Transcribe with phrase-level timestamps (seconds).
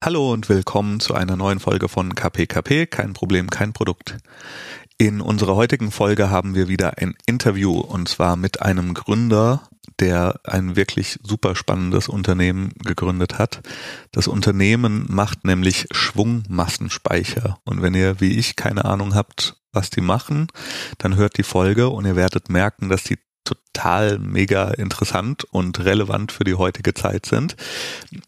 [0.00, 4.16] Hallo und willkommen zu einer neuen Folge von KPKP, kein Problem, kein Produkt.
[4.96, 10.38] In unserer heutigen Folge haben wir wieder ein Interview und zwar mit einem Gründer, der
[10.44, 13.60] ein wirklich super spannendes Unternehmen gegründet hat.
[14.12, 20.00] Das Unternehmen macht nämlich Schwungmassenspeicher und wenn ihr wie ich keine Ahnung habt, was die
[20.00, 20.46] machen,
[20.98, 23.18] dann hört die Folge und ihr werdet merken, dass die
[23.48, 27.56] total mega interessant und relevant für die heutige Zeit sind.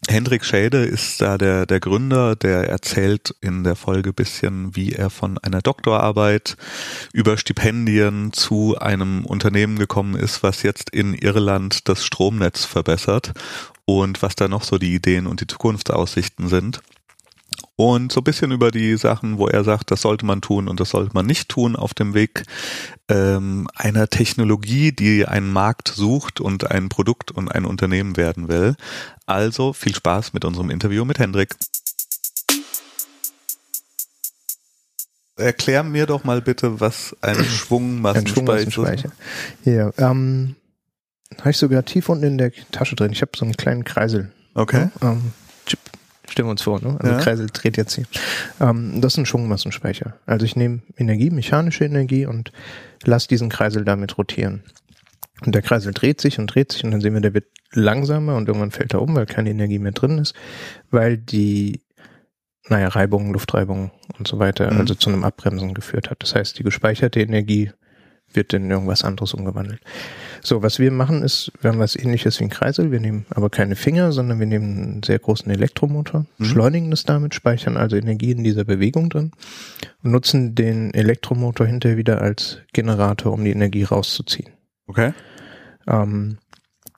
[0.07, 5.09] Hendrik Schäde ist da der, der Gründer, der erzählt in der Folge bisschen, wie er
[5.09, 6.57] von einer Doktorarbeit
[7.13, 13.33] über Stipendien zu einem Unternehmen gekommen ist, was jetzt in Irland das Stromnetz verbessert
[13.85, 16.81] und was da noch so die Ideen und die Zukunftsaussichten sind
[17.75, 20.79] und so ein bisschen über die Sachen, wo er sagt, das sollte man tun und
[20.79, 22.43] das sollte man nicht tun auf dem Weg
[23.09, 28.75] ähm, einer Technologie, die einen Markt sucht und ein Produkt und ein Unternehmen werden will.
[29.25, 31.55] Also viel Spaß mit unserem Interview mit Hendrik.
[35.37, 39.05] Erklär mir doch mal bitte, was ein Schwungmassenspeicher ist.
[39.65, 40.55] Ja, ähm,
[41.39, 43.11] habe ich sogar tief unten in der Tasche drin.
[43.11, 44.31] Ich habe so einen kleinen Kreisel.
[44.53, 44.89] Okay.
[45.01, 45.31] Ähm,
[45.65, 45.79] Chip
[46.31, 46.97] Stellen wir uns vor, ne?
[46.97, 47.19] Also ja.
[47.19, 48.05] Kreisel dreht jetzt hier.
[48.61, 50.15] Ähm, das ist ein Schwungmassenspeicher.
[50.25, 52.53] Also ich nehme Energie, mechanische Energie und
[53.03, 54.63] lasse diesen Kreisel damit rotieren.
[55.45, 58.35] Und der Kreisel dreht sich und dreht sich und dann sehen wir, der wird langsamer
[58.35, 60.33] und irgendwann fällt er um, weil keine Energie mehr drin ist,
[60.89, 61.81] weil die,
[62.69, 64.79] naja, Reibung, Luftreibung und so weiter, mhm.
[64.79, 66.23] also zu einem Abbremsen geführt hat.
[66.23, 67.71] Das heißt, die gespeicherte Energie
[68.31, 69.81] wird in irgendwas anderes umgewandelt.
[70.43, 73.49] So, was wir machen ist, wir haben was ähnliches wie ein Kreisel, wir nehmen aber
[73.49, 76.25] keine Finger, sondern wir nehmen einen sehr großen Elektromotor, mhm.
[76.37, 79.31] beschleunigen das damit, speichern also Energie in dieser Bewegung drin
[80.03, 84.51] und nutzen den Elektromotor hinterher wieder als Generator, um die Energie rauszuziehen.
[84.87, 85.13] Okay.
[85.87, 86.37] Ähm,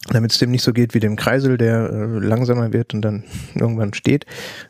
[0.09, 3.23] damit es dem nicht so geht wie dem Kreisel, der äh, langsamer wird und dann
[3.55, 4.25] irgendwann steht,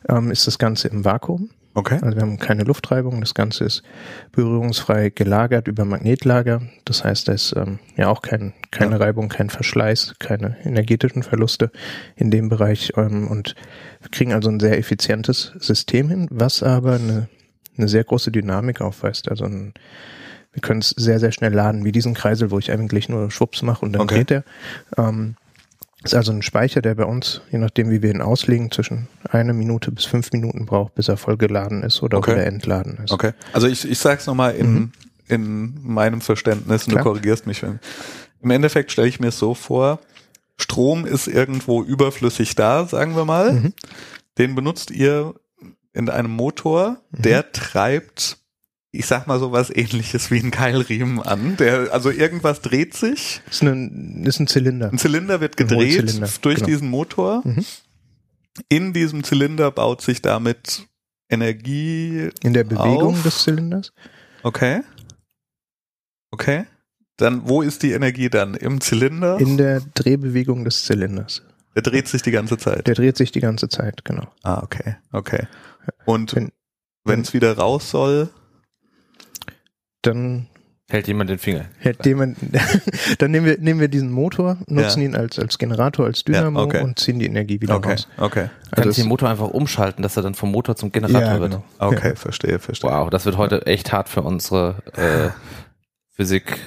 [0.10, 1.50] ähm, ist das Ganze im Vakuum.
[1.76, 2.00] Okay.
[2.02, 3.20] Also wir haben keine Luftreibung.
[3.20, 3.84] Das Ganze ist
[4.32, 6.62] berührungsfrei gelagert über Magnetlager.
[6.86, 8.98] Das heißt, da ist ähm, ja auch kein, keine ja.
[8.98, 11.72] Reibung, kein Verschleiß, keine energetischen Verluste
[12.16, 12.94] in dem Bereich.
[12.96, 13.56] Ähm, und
[14.02, 17.28] wir kriegen also ein sehr effizientes System hin, was aber eine,
[17.78, 19.30] eine sehr große Dynamik aufweist.
[19.30, 19.74] Also ein,
[20.52, 23.64] wir können es sehr, sehr schnell laden, wie diesen Kreisel, wo ich eigentlich nur Schwupps
[23.64, 24.20] mache und dann okay.
[24.20, 24.44] geht er.
[24.96, 25.36] Ähm,
[26.04, 29.54] ist also ein Speicher, der bei uns, je nachdem wie wir ihn auslegen, zwischen eine
[29.54, 32.32] Minute bis fünf Minuten braucht, bis er voll geladen ist oder okay.
[32.32, 33.12] wieder entladen ist.
[33.12, 33.32] Okay.
[33.54, 34.92] Also ich, ich sag's nochmal in, mhm.
[35.28, 37.04] in meinem Verständnis und Klar.
[37.04, 37.64] du korrigierst mich.
[37.64, 40.00] Im Endeffekt stelle ich mir es so vor,
[40.58, 43.54] Strom ist irgendwo überflüssig da, sagen wir mal.
[43.54, 43.74] Mhm.
[44.38, 45.34] Den benutzt ihr
[45.94, 47.54] in einem Motor, der mhm.
[47.54, 48.38] treibt
[48.96, 51.58] ich sag mal so was ähnliches wie ein Keilriemen an.
[51.58, 53.42] Der, also irgendwas dreht sich.
[53.50, 54.92] Ist ein, ist ein Zylinder.
[54.92, 56.68] Ein Zylinder wird gedreht durch genau.
[56.68, 57.42] diesen Motor.
[57.44, 57.66] Mhm.
[58.70, 60.88] In diesem Zylinder baut sich damit
[61.28, 62.30] Energie.
[62.44, 63.24] In der Bewegung auf.
[63.24, 63.94] des Zylinders.
[64.44, 64.82] Okay.
[66.30, 66.66] Okay.
[67.18, 68.54] Dann, wo ist die Energie dann?
[68.54, 69.40] Im Zylinder?
[69.40, 71.42] In der Drehbewegung des Zylinders.
[71.76, 72.86] Der dreht sich die ganze Zeit.
[72.86, 74.28] Der dreht sich die ganze Zeit, genau.
[74.44, 75.48] Ah, okay, okay.
[76.06, 76.36] Und
[77.04, 78.30] wenn es wieder raus soll?
[80.04, 80.48] Dann
[80.90, 81.66] hält jemand den Finger.
[81.80, 82.38] Hält jemand,
[83.18, 85.08] dann nehmen wir, nehmen wir diesen Motor, nutzen ja.
[85.08, 86.82] ihn als, als Generator, als Dynamo ja, okay.
[86.84, 87.92] und ziehen die Energie wieder okay.
[87.92, 88.08] raus.
[88.18, 88.50] Okay.
[88.70, 91.40] Also Kann ich den Motor einfach umschalten, dass er dann vom Motor zum Generator ja,
[91.40, 91.52] wird.
[91.52, 91.64] Genau.
[91.80, 92.16] Okay, ja.
[92.16, 92.92] verstehe, verstehe.
[92.92, 95.30] Wow, das wird heute echt hart für unsere äh,
[96.16, 96.60] Physik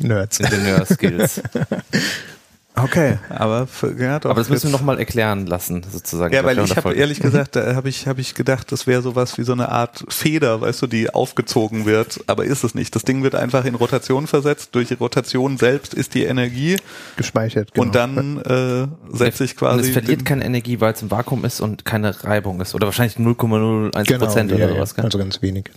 [0.00, 0.40] Nerds.
[0.40, 1.42] Ingenieur-Skills.
[2.78, 6.34] Okay, aber für, ja, doch, aber das müssen wir nochmal erklären lassen, sozusagen.
[6.34, 9.38] Ja, weil ich habe ehrlich gesagt, da habe ich habe ich gedacht, das wäre sowas
[9.38, 12.94] wie so eine Art Feder, weißt du, die aufgezogen wird, aber ist es nicht.
[12.94, 14.74] Das Ding wird einfach in Rotation versetzt.
[14.74, 16.76] Durch die Rotation selbst ist die Energie
[17.16, 17.72] gespeichert.
[17.72, 17.86] Genau.
[17.86, 19.78] Und dann äh, setzt sich quasi.
[19.78, 22.86] Und es verliert keine Energie, weil es im Vakuum ist und keine Reibung ist oder
[22.86, 24.94] wahrscheinlich 0,01 genau, Prozent oder ja, sowas.
[24.96, 25.70] Ja, also ganz wenig.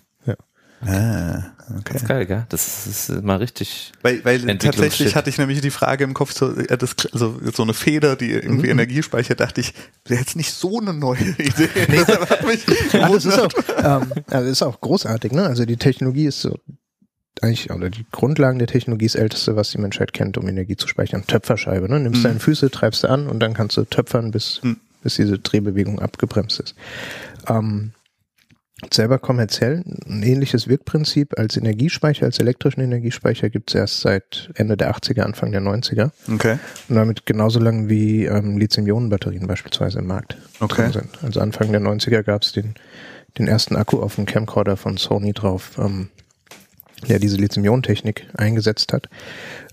[0.85, 0.91] Ja.
[0.91, 1.81] Ah, okay.
[1.93, 2.45] Das ist geil, gell?
[2.49, 3.91] Das ist mal richtig.
[4.01, 7.63] Weil, weil tatsächlich hatte ich nämlich die Frage im Kopf, so, äh, das, also so
[7.63, 8.79] eine Feder, die irgendwie mhm.
[8.79, 9.73] Energie speichert, dachte ich,
[10.05, 11.69] wäre jetzt nicht so eine neue Idee.
[11.89, 12.03] Nee.
[12.91, 13.51] das ist auch,
[13.83, 15.43] ähm, also ist auch großartig, ne?
[15.43, 16.57] Also die Technologie ist so
[17.41, 20.75] eigentlich, oder die Grundlagen der Technologie ist das älteste, was die Menschheit kennt, um Energie
[20.75, 21.25] zu speichern.
[21.25, 21.99] Töpferscheibe, ne?
[21.99, 22.23] Nimmst mhm.
[22.23, 24.77] deine Füße, treibst du an und dann kannst du töpfern, bis, mhm.
[25.03, 26.75] bis diese Drehbewegung abgebremst ist.
[27.47, 27.91] Ähm,
[28.91, 34.77] selber kommerziell ein ähnliches Wirkprinzip als Energiespeicher, als elektrischen Energiespeicher gibt es erst seit Ende
[34.77, 36.11] der 80er, Anfang der 90er.
[36.33, 36.57] Okay.
[36.87, 40.91] Und damit genauso lang wie ähm, Lithium-Ionen-Batterien beispielsweise im Markt okay.
[40.91, 41.09] sind.
[41.23, 42.75] Also Anfang der 90er gab es den,
[43.37, 46.09] den ersten Akku auf dem Camcorder von Sony drauf, ähm,
[47.07, 49.09] der diese Lithium-Ionen-Technik eingesetzt hat.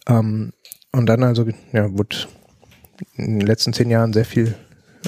[0.08, 0.52] Ähm,
[0.92, 2.16] und dann also ja, wurde
[3.16, 4.54] in den letzten zehn Jahren sehr viel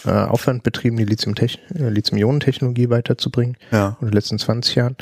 [0.04, 3.56] äh, Aufwand betrieben, die äh, Lithium-Ionen-Technologie weiterzubringen.
[3.70, 3.96] Ja.
[4.00, 4.96] In den letzten 20 Jahren.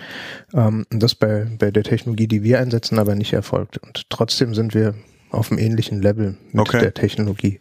[0.54, 3.78] Ähm, und das bei, bei der Technologie, die wir einsetzen, aber nicht erfolgt.
[3.78, 4.94] Und trotzdem sind wir
[5.30, 6.80] auf einem ähnlichen Level mit okay.
[6.80, 7.58] der Technologie.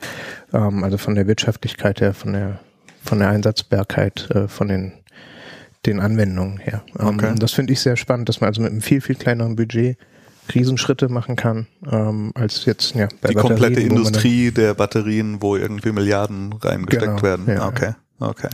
[0.54, 2.60] Ähm, also von der Wirtschaftlichkeit her, von der,
[3.04, 4.94] von der Einsatzbarkeit, äh, von den,
[5.86, 6.84] den Anwendungen her.
[7.00, 7.36] Ähm, okay.
[7.38, 9.98] Das finde ich sehr spannend, dass man also mit einem viel, viel kleineren Budget
[10.54, 15.92] Riesenschritte machen kann, ähm, als jetzt ja, bei Die komplette Industrie der Batterien, wo irgendwie
[15.92, 17.46] Milliarden reingesteckt genau, werden.
[17.48, 18.50] Ja, okay, okay.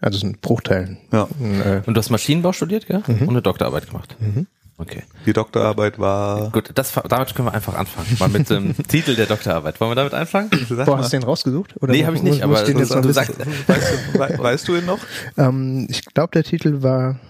[0.00, 0.98] Also es sind Bruchteilen.
[1.12, 1.28] Ja.
[1.64, 3.02] Äh, Und du hast Maschinenbau studiert, gell?
[3.06, 3.22] Mhm.
[3.22, 4.16] Und eine Doktorarbeit gemacht.
[4.18, 4.46] Mhm.
[4.80, 5.02] Okay.
[5.26, 6.50] Die Doktorarbeit war.
[6.52, 8.16] Gut, das, damit können wir einfach anfangen.
[8.18, 9.78] Mal mit dem Titel der Doktorarbeit.
[9.78, 10.48] Wollen wir damit anfangen?
[10.86, 11.74] Boah, hast du den rausgesucht?
[11.82, 14.86] Oder nee, habe ich nicht, aber den jetzt du sagst, weißt, du, weißt du ihn
[14.86, 14.98] noch?
[15.36, 17.20] Ähm, ich glaube, der Titel war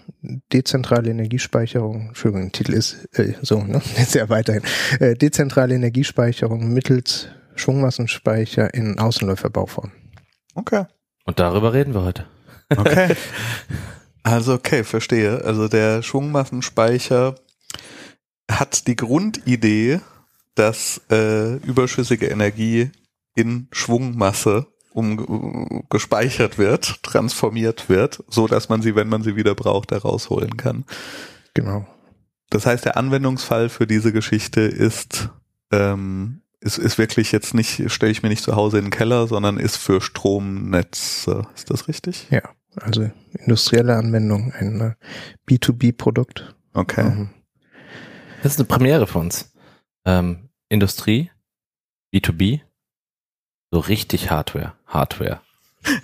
[0.53, 2.09] Dezentrale Energiespeicherung.
[2.09, 3.83] Entschuldigung, der Titel ist äh, so, ne?
[3.97, 4.63] Jetzt ja weiterhin.
[5.01, 9.91] Äh, dezentrale Energiespeicherung mittels Schwungmassenspeicher in Außenläuferbauform.
[10.55, 10.85] Okay.
[11.25, 12.27] Und darüber reden wir heute.
[12.77, 13.17] Okay.
[14.23, 15.45] Also okay, verstehe.
[15.45, 17.37] Also der Schwungmassenspeicher
[18.51, 20.01] hat die Grundidee,
[20.55, 22.91] dass äh, überschüssige Energie
[23.35, 29.55] in Schwungmasse um, gespeichert wird, transformiert wird, so dass man sie, wenn man sie wieder
[29.55, 30.85] braucht, herausholen kann.
[31.55, 31.87] Genau.
[32.51, 35.31] Das heißt, der Anwendungsfall für diese Geschichte ist
[35.71, 39.27] ähm, ist, ist wirklich jetzt nicht, stelle ich mir nicht zu Hause in den Keller,
[39.27, 41.47] sondern ist für Stromnetze.
[41.55, 42.27] Ist das richtig?
[42.31, 42.43] Ja.
[42.77, 44.95] Also industrielle Anwendung, ein
[45.49, 46.55] B2B-Produkt.
[46.73, 47.01] Okay.
[47.01, 47.31] Ähm,
[48.43, 49.53] das ist eine Premiere für uns.
[50.05, 51.31] Ähm, Industrie,
[52.15, 52.61] B2B,
[53.71, 54.75] so richtig Hardware.
[54.87, 55.41] Hardware.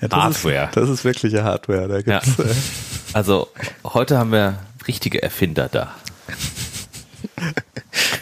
[0.01, 0.67] Ja, das Hardware.
[0.67, 1.89] Ist, das ist wirkliche Hardware.
[1.89, 2.45] Da gibt's, ja.
[2.45, 2.55] äh
[3.13, 3.49] also
[3.85, 5.95] heute haben wir richtige Erfinder da.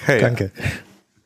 [0.06, 0.20] Hey.
[0.20, 0.50] Danke.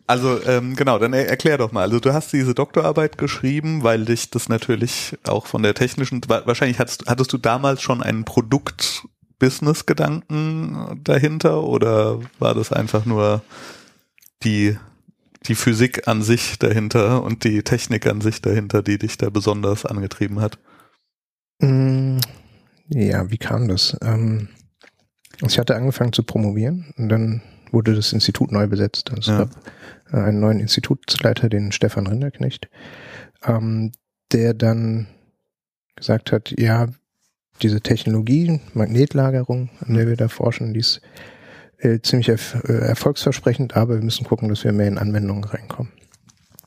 [0.09, 1.83] Also ähm, genau, dann er, erklär doch mal.
[1.83, 6.79] Also du hast diese Doktorarbeit geschrieben, weil dich das natürlich auch von der technischen, wahrscheinlich
[6.79, 13.43] hattest, hattest du damals schon einen Produkt-Business-Gedanken dahinter oder war das einfach nur
[14.43, 14.79] die,
[15.47, 19.85] die Physik an sich dahinter und die Technik an sich dahinter, die dich da besonders
[19.85, 20.59] angetrieben hat?
[21.59, 22.17] Mm,
[22.89, 23.95] ja, wie kam das?
[24.01, 24.49] Ähm,
[25.47, 29.11] ich hatte angefangen zu promovieren und dann wurde das Institut neu besetzt.
[29.11, 29.38] Also es ja.
[29.38, 29.50] gab
[30.12, 32.69] äh, einen neuen Institutsleiter, den Stefan Rinderknecht,
[33.44, 33.93] ähm,
[34.32, 35.06] der dann
[35.97, 36.88] gesagt hat, ja,
[37.62, 41.00] diese Technologie, Magnetlagerung, an der wir da forschen, die ist
[41.79, 45.93] äh, ziemlich erf äh, erfolgsversprechend, aber wir müssen gucken, dass wir mehr in Anwendungen reinkommen.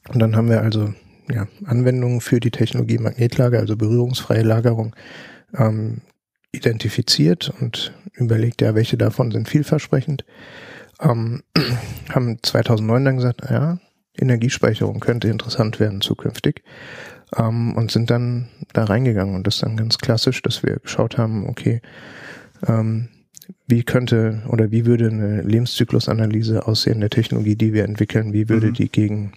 [0.10, 0.94] Und dann haben wir also
[1.30, 4.96] ja, Anwendungen für die Technologie Magnetlager, also berührungsfreie Lagerung,
[5.56, 6.02] ähm,
[6.52, 10.26] identifiziert und überlegt, ja, welche davon sind vielversprechend
[11.02, 11.44] ähm,
[12.10, 13.78] haben 2009 dann gesagt, ja,
[14.18, 16.64] Energiespeicherung könnte interessant werden zukünftig
[17.38, 21.18] ähm, und sind dann da reingegangen und das ist dann ganz klassisch, dass wir geschaut
[21.18, 21.82] haben, okay,
[22.68, 23.08] ähm,
[23.68, 28.68] wie könnte oder wie würde eine Lebenszyklusanalyse aussehen der Technologie, die wir entwickeln, wie würde
[28.68, 28.74] mhm.
[28.74, 29.34] die gegen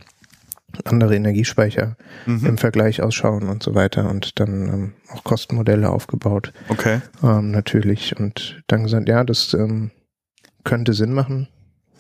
[0.85, 1.97] andere Energiespeicher
[2.27, 2.47] mhm.
[2.47, 6.53] im Vergleich ausschauen und so weiter und dann ähm, auch Kostenmodelle aufgebaut.
[6.69, 7.01] Okay.
[7.23, 9.93] Ähm, natürlich und dann gesagt, ja, das ähm,
[10.65, 11.49] könnte Sinn machen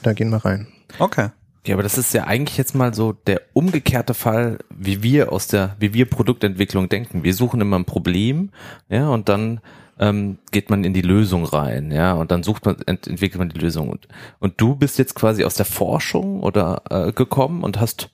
[0.04, 0.68] da gehen wir rein.
[0.98, 1.30] Okay.
[1.66, 5.46] Ja, aber das ist ja eigentlich jetzt mal so der umgekehrte Fall, wie wir aus
[5.46, 7.24] der, wie wir Produktentwicklung denken.
[7.24, 8.50] Wir suchen immer ein Problem,
[8.90, 9.60] ja, und dann
[9.98, 13.48] ähm, geht man in die Lösung rein, ja, und dann sucht man, ent entwickelt man
[13.48, 13.88] die Lösung.
[13.88, 14.08] Und,
[14.40, 18.10] und du bist jetzt quasi aus der Forschung oder äh, gekommen und hast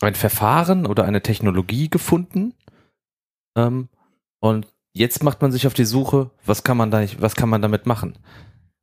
[0.00, 2.54] ein Verfahren oder eine Technologie gefunden.
[3.56, 3.88] Ähm,
[4.38, 7.48] und jetzt macht man sich auf die Suche, was kann man da nicht, was kann
[7.48, 8.16] man damit machen?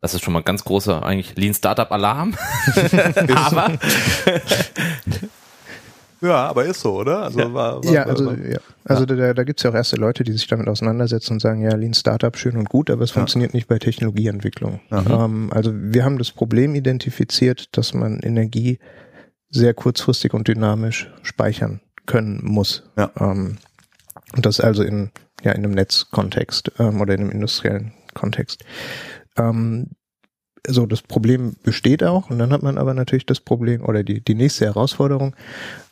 [0.01, 2.35] Das ist schon mal ein ganz großer, eigentlich Lean Startup Alarm.
[3.35, 3.73] aber.
[6.21, 7.23] ja, aber ist so, oder?
[7.23, 7.53] Also, ja.
[7.53, 8.59] War, war, ja, also, war, ja.
[8.85, 9.15] also ja.
[9.15, 11.75] da, da gibt es ja auch erste Leute, die sich damit auseinandersetzen und sagen, ja,
[11.75, 13.15] Lean Startup schön und gut, aber es ja.
[13.15, 14.79] funktioniert nicht bei Technologieentwicklung.
[14.89, 18.79] Ähm, also wir haben das Problem identifiziert, dass man Energie
[19.49, 22.83] sehr kurzfristig und dynamisch speichern können muss.
[22.97, 23.11] Ja.
[23.19, 23.57] Ähm,
[24.35, 25.11] und das also in,
[25.43, 28.63] ja, in einem Netzkontext ähm, oder in einem industriellen Kontext.
[29.37, 29.87] Ähm,
[30.67, 34.21] so, das Problem besteht auch und dann hat man aber natürlich das Problem oder die,
[34.21, 35.35] die nächste Herausforderung,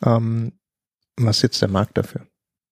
[0.03, 0.53] ähm,
[1.15, 2.21] was ist jetzt der Markt dafür?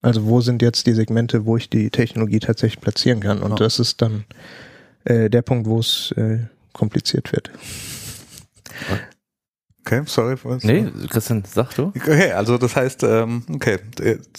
[0.02, 3.42] Also wo sind jetzt die Segmente, wo ich die Technologie tatsächlich platzieren kann?
[3.42, 3.56] Und ja.
[3.56, 4.24] das ist dann
[5.04, 7.50] äh, der Punkt, wo es äh, kompliziert wird.
[9.86, 10.34] Okay, sorry.
[10.42, 11.92] Was nee, Christian, sag du.
[11.94, 13.78] Okay, also das heißt, ähm, okay,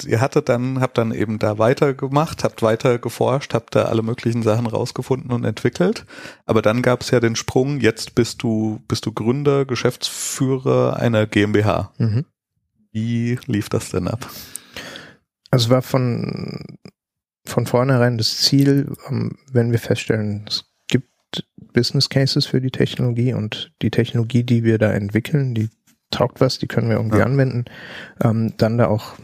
[0.06, 4.44] ihr hattet dann, habt dann eben da weitergemacht, habt weiter geforscht, habt da alle möglichen
[4.44, 6.06] Sachen rausgefunden und entwickelt.
[6.46, 11.25] Aber dann gab es ja den Sprung, jetzt bist du, bist du Gründer, Geschäftsführer einer
[11.27, 11.94] GmbH.
[11.98, 12.25] Mhm.
[12.92, 14.30] Wie lief das denn ab?
[15.50, 16.77] Also es war von,
[17.46, 20.66] von vornherein das Ziel, ähm, wenn wir feststellen, es
[21.31, 25.69] gibt Business Cases für die Technologie und die Technologie, die wir da entwickeln, die
[26.12, 27.25] taugt was, die können wir irgendwie ja.
[27.25, 27.65] anwenden,
[28.24, 29.15] ähm, dann da auch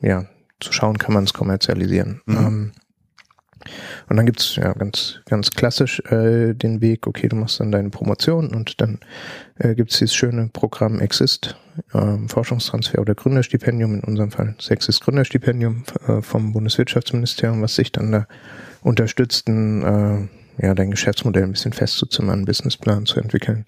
[0.00, 0.26] ja
[0.60, 2.22] zu schauen, kann man es kommerzialisieren.
[2.26, 2.36] Mhm.
[2.36, 2.72] Ähm,
[4.08, 7.90] und dann gibt's ja ganz, ganz klassisch äh, den Weg, okay, du machst dann deine
[7.90, 9.00] Promotion und dann
[9.56, 11.56] äh, gibt's dieses schöne Programm Exist,
[11.92, 18.12] äh, Forschungstransfer oder Gründerstipendium, in unserem Fall Sexist Gründerstipendium äh, vom Bundeswirtschaftsministerium, was sich dann
[18.12, 18.26] da
[18.82, 20.28] unterstützt, ein, äh,
[20.60, 23.64] ja, dein Geschäftsmodell ein bisschen festzuzimmern, einen Businessplan zu entwickeln.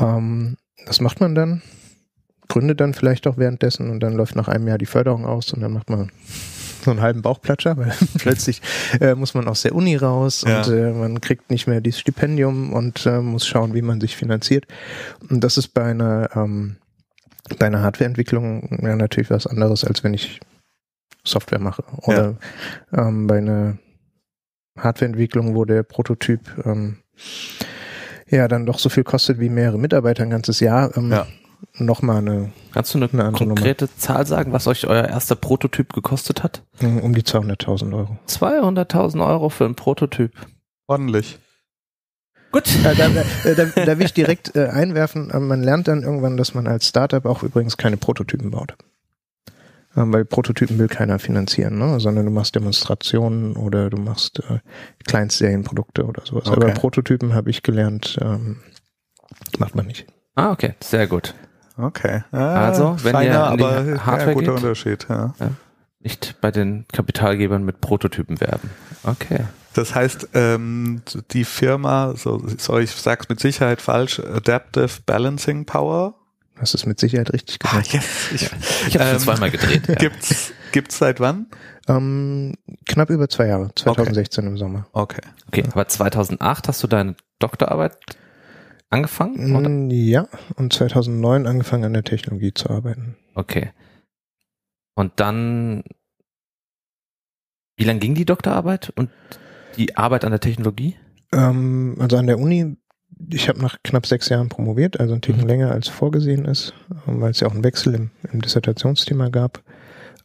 [0.00, 1.62] Ähm, das macht man dann,
[2.48, 5.60] gründet dann vielleicht auch währenddessen und dann läuft nach einem Jahr die Förderung aus und
[5.60, 6.10] dann macht man
[6.84, 8.62] so einen halben Bauchplatscher, weil plötzlich
[9.00, 10.62] äh, muss man aus der Uni raus ja.
[10.62, 14.16] und äh, man kriegt nicht mehr dieses Stipendium und äh, muss schauen, wie man sich
[14.16, 14.66] finanziert.
[15.28, 16.76] Und das ist bei einer ähm,
[17.58, 20.40] bei einer Hardwareentwicklung ja natürlich was anderes, als wenn ich
[21.24, 21.82] Software mache.
[22.02, 22.36] Oder
[22.92, 23.08] ja.
[23.08, 23.78] ähm, bei einer
[24.78, 26.98] Hardwareentwicklung, wo der Prototyp ähm,
[28.28, 31.26] ja dann doch so viel kostet wie mehrere Mitarbeiter ein ganzes Jahr, ähm, ja
[31.74, 32.52] nochmal eine.
[32.72, 33.98] Kannst du eine, eine konkrete Nummer.
[33.98, 36.62] Zahl sagen, was euch euer erster Prototyp gekostet hat?
[36.78, 38.18] Hm, um die 200.000 Euro.
[38.28, 40.32] 200.000 Euro für einen Prototyp.
[40.86, 41.38] Ordentlich.
[42.52, 42.68] Gut.
[42.82, 46.54] Da, da, da, da will ich direkt äh, einwerfen, äh, man lernt dann irgendwann, dass
[46.54, 48.74] man als Startup auch übrigens keine Prototypen baut.
[49.94, 51.98] Weil Prototypen will keiner finanzieren, ne?
[51.98, 54.58] sondern du machst Demonstrationen oder du machst äh,
[55.06, 56.46] Kleinstserienprodukte oder sowas.
[56.46, 56.56] Okay.
[56.56, 58.58] Aber Prototypen habe ich gelernt, ähm,
[59.58, 60.06] macht man nicht.
[60.34, 61.34] Ah, okay, sehr gut.
[61.76, 62.22] Okay.
[62.32, 65.34] Ah, also, wenn feiner, ihr aber Hardware ja, guter geht, Unterschied, ja.
[65.40, 65.50] ja.
[66.00, 68.70] Nicht bei den Kapitalgebern mit Prototypen werben.
[69.02, 69.44] Okay.
[69.74, 76.14] Das heißt, ähm, die Firma, so, sorry, ich sag's mit Sicherheit falsch, Adaptive Balancing Power.
[76.60, 77.94] Das ist mit Sicherheit richtig ah, gesagt.
[77.94, 78.32] Ah, yes.
[78.34, 78.42] Ich,
[78.88, 79.88] ich habe ähm, zweimal gedreht.
[79.88, 79.94] Ja.
[79.94, 81.46] Gibt's, gibt's seit wann?
[81.88, 82.54] Ähm,
[82.86, 84.52] knapp über zwei Jahre, 2016 okay.
[84.52, 84.86] im Sommer.
[84.92, 85.22] Okay.
[85.46, 87.96] Okay, aber 2008 hast du deine Doktorarbeit
[88.90, 89.56] angefangen?
[89.56, 89.68] Oder?
[89.68, 93.16] Mm, ja, und 2009 angefangen an der Technologie zu arbeiten.
[93.34, 93.72] Okay.
[94.94, 95.84] Und dann,
[97.76, 99.10] wie lang ging die Doktorarbeit und
[99.76, 100.96] die Arbeit an der Technologie?
[101.32, 102.76] Ähm, also an der Uni,
[103.30, 105.48] ich habe nach knapp sechs Jahren promoviert, also ein Ticken mhm.
[105.48, 106.74] länger als vorgesehen ist,
[107.06, 109.62] ähm, weil es ja auch einen Wechsel im, im Dissertationsthema gab.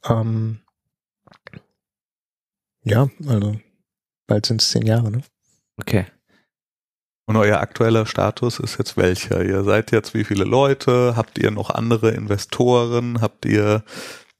[0.07, 0.59] Ähm,
[2.83, 3.55] ja, also
[4.27, 5.21] bald sind es zehn Jahre, ne?
[5.77, 6.05] Okay.
[7.25, 9.43] Und euer aktueller Status ist jetzt welcher?
[9.45, 11.15] Ihr seid jetzt wie viele Leute?
[11.15, 13.21] Habt ihr noch andere Investoren?
[13.21, 13.83] Habt ihr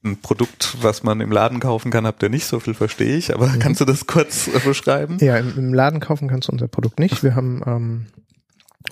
[0.03, 3.33] ein Produkt, was man im Laden kaufen kann, habt ihr nicht, so viel verstehe ich,
[3.33, 3.60] aber mhm.
[3.60, 5.17] kannst du das kurz beschreiben?
[5.22, 7.24] Ja, im, im, Laden kaufen kannst du unser Produkt nicht.
[7.24, 8.07] Wir haben ähm,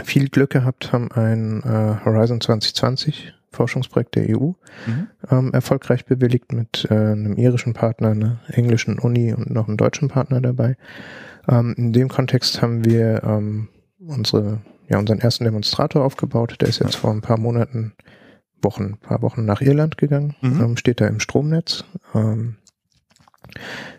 [0.04, 4.54] viel Glück gehabt, haben ein äh, Horizon 2020 Forschungsprojekt der EU
[4.88, 5.08] mhm.
[5.30, 10.08] ähm, erfolgreich bewilligt mit äh, einem irischen Partner, einer englischen Uni und noch einem deutschen
[10.08, 10.78] Partner dabei.
[11.48, 13.68] Ähm, in dem Kontext haben wir ähm,
[14.00, 16.56] unsere, ja, unseren ersten Demonstrator aufgebaut.
[16.62, 17.94] Der ist jetzt vor ein paar Monaten,
[18.62, 20.62] Wochen, paar Wochen nach Irland gegangen, mhm.
[20.62, 21.84] ähm, steht da im Stromnetz,
[22.14, 22.58] ähm,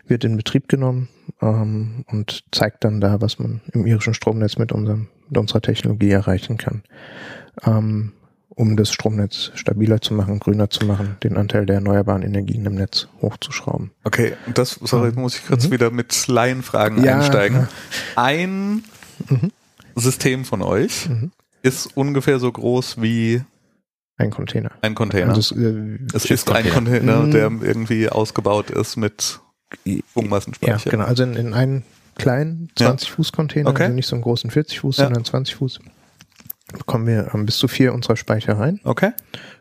[0.07, 1.09] wird in Betrieb genommen
[1.41, 6.11] ähm, und zeigt dann da, was man im irischen Stromnetz mit unserem, mit unserer Technologie
[6.11, 6.83] erreichen kann.
[7.65, 8.13] Ähm,
[8.55, 12.75] um das Stromnetz stabiler zu machen, grüner zu machen, den Anteil der erneuerbaren Energien im
[12.75, 13.91] Netz hochzuschrauben.
[14.03, 15.71] Okay, das, sorry, muss ich kurz mhm.
[15.71, 17.15] wieder mit Laienfragen ja.
[17.15, 17.67] einsteigen.
[18.15, 18.83] Ein
[19.29, 19.51] mhm.
[19.95, 21.31] System von euch mhm.
[21.63, 23.41] ist ungefähr so groß wie
[24.17, 24.71] ein Container.
[24.81, 25.33] Ein Container.
[25.33, 27.31] Also es, äh, es ist ein Container, mhm.
[27.31, 29.39] der irgendwie ausgebaut ist mit
[30.13, 30.85] Funkmassenspeicher.
[30.85, 31.05] Ja, genau.
[31.05, 31.83] Also in, in einen
[32.15, 33.83] kleinen 20 Fuß Container, okay.
[33.83, 35.05] also nicht so einen großen 40 Fuß, ja.
[35.05, 35.79] sondern 20 Fuß,
[36.77, 38.79] bekommen wir ähm, bis zu vier unserer Speicher rein.
[38.83, 39.11] Okay.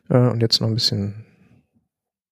[0.09, 1.25] Äh, und jetzt noch ein bisschen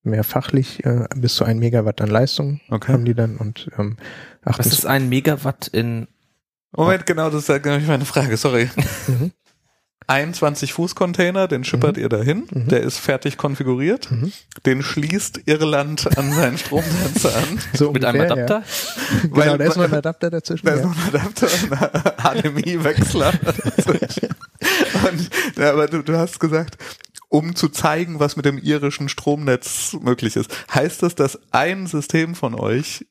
[0.03, 2.93] mehr fachlich, äh, bis zu ein Megawatt an Leistung okay.
[2.93, 3.97] haben die dann und ähm,
[4.43, 6.09] Was ist ein Megawatt in
[6.73, 8.71] Moment, genau, das ist genau meine Frage, sorry.
[10.11, 10.17] Mhm.
[10.17, 12.02] 21 Fuß Container, den schippert mhm.
[12.02, 12.69] ihr dahin, mhm.
[12.69, 14.33] der ist fertig konfiguriert, mhm.
[14.67, 17.61] den schließt Irland an seinen Stromnetz an.
[17.73, 18.59] So mit einem Adapter?
[18.59, 19.31] Ja.
[19.31, 20.67] Weil, genau, da ist noch ein Adapter dazwischen.
[20.67, 21.49] Da ist noch ein Adapter,
[22.33, 23.33] ein HDMI-Wechsler.
[25.09, 26.76] Und, ja, aber du, du hast gesagt,
[27.29, 30.50] um zu zeigen, was mit dem irischen Stromnetz möglich ist.
[30.75, 33.07] Heißt das, dass ein System von euch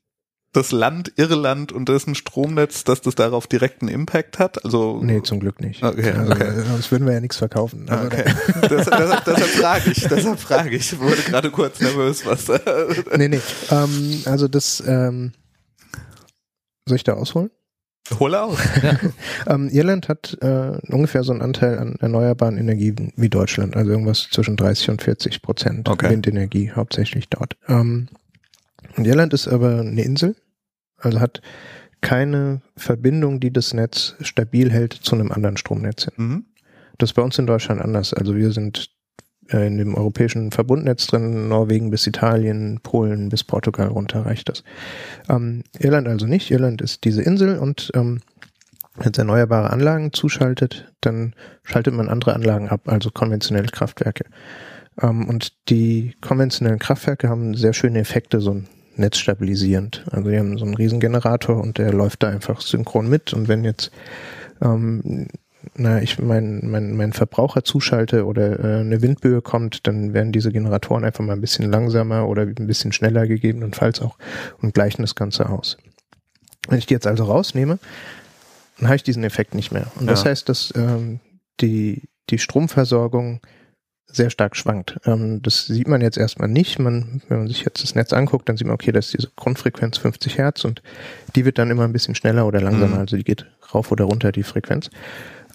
[0.52, 4.64] das Land Irland und dessen Stromnetz, dass das darauf direkten Impact hat?
[4.66, 5.84] Also nee, zum Glück nicht.
[5.84, 6.52] Okay, also, okay.
[6.68, 7.88] sonst würden wir ja nichts verkaufen.
[7.90, 8.24] Also okay.
[8.64, 10.94] deshalb, deshalb, deshalb frage ich, deshalb frage ich.
[10.94, 12.48] Ich wurde gerade kurz nervös, was.
[13.18, 13.42] nee, nee.
[13.70, 15.34] Ähm, also das ähm,
[16.86, 17.52] soll ich da ausholen?
[18.20, 18.58] Hole aus.
[18.82, 18.98] Ja.
[19.54, 24.30] ähm, Irland hat äh, ungefähr so einen Anteil an erneuerbaren Energien wie Deutschland, also irgendwas
[24.32, 26.10] zwischen 30 und 40 Prozent okay.
[26.10, 27.56] Windenergie hauptsächlich dort.
[27.68, 28.08] Ähm,
[29.00, 30.36] Und Irland ist aber eine Insel,
[30.98, 31.42] also hat
[32.02, 36.14] keine Verbindung, die das Netz stabil hält zu einem anderen Stromnetz hin.
[36.18, 36.46] Mhm.
[36.98, 38.14] Das ist bei uns in Deutschland anders.
[38.14, 38.90] Also wir sind
[39.54, 44.66] äh, in dem europäischen Verbundnetz drin, Norwegen bis Italien, Polen bis Portugal runter reicht das.
[45.30, 46.52] Ähm, Irland also nicht.
[46.52, 48.20] Irland ist diese Insel und ähm,
[48.96, 54.26] wenn es erneuerbare Anlagen zuschaltet, dann schaltet man andere Anlagen ab, also konventionelle Kraftwerke.
[55.02, 58.68] Ähm, und die konventionellen Kraftwerke haben sehr schöne Effekte, so ein
[59.00, 60.06] Netz stabilisierend.
[60.12, 63.34] Also die haben so einen Riesengenerator und der läuft da einfach synchron mit.
[63.34, 63.92] Und wenn jetzt
[64.62, 65.28] ähm,
[65.76, 70.52] na, ich mein, mein, mein Verbraucher zuschalte oder äh, eine Windböe kommt, dann werden diese
[70.52, 74.18] Generatoren einfach mal ein bisschen langsamer oder ein bisschen schneller gegebenenfalls auch
[74.62, 75.78] und gleichen das Ganze aus.
[76.68, 77.80] Wenn ich die jetzt also rausnehme,
[78.78, 79.88] dann habe ich diesen Effekt nicht mehr.
[80.00, 81.20] Und das heißt, dass ähm,
[81.60, 83.42] die, die Stromversorgung
[84.12, 85.00] sehr stark schwankt.
[85.06, 86.80] Ähm, das sieht man jetzt erstmal nicht.
[86.80, 89.32] Man, wenn man sich jetzt das Netz anguckt, dann sieht man, okay, das ist diese
[89.36, 90.82] Grundfrequenz 50 Hertz und
[91.36, 92.96] die wird dann immer ein bisschen schneller oder langsamer.
[92.96, 93.02] Mhm.
[93.02, 94.90] Also die geht rauf oder runter, die Frequenz.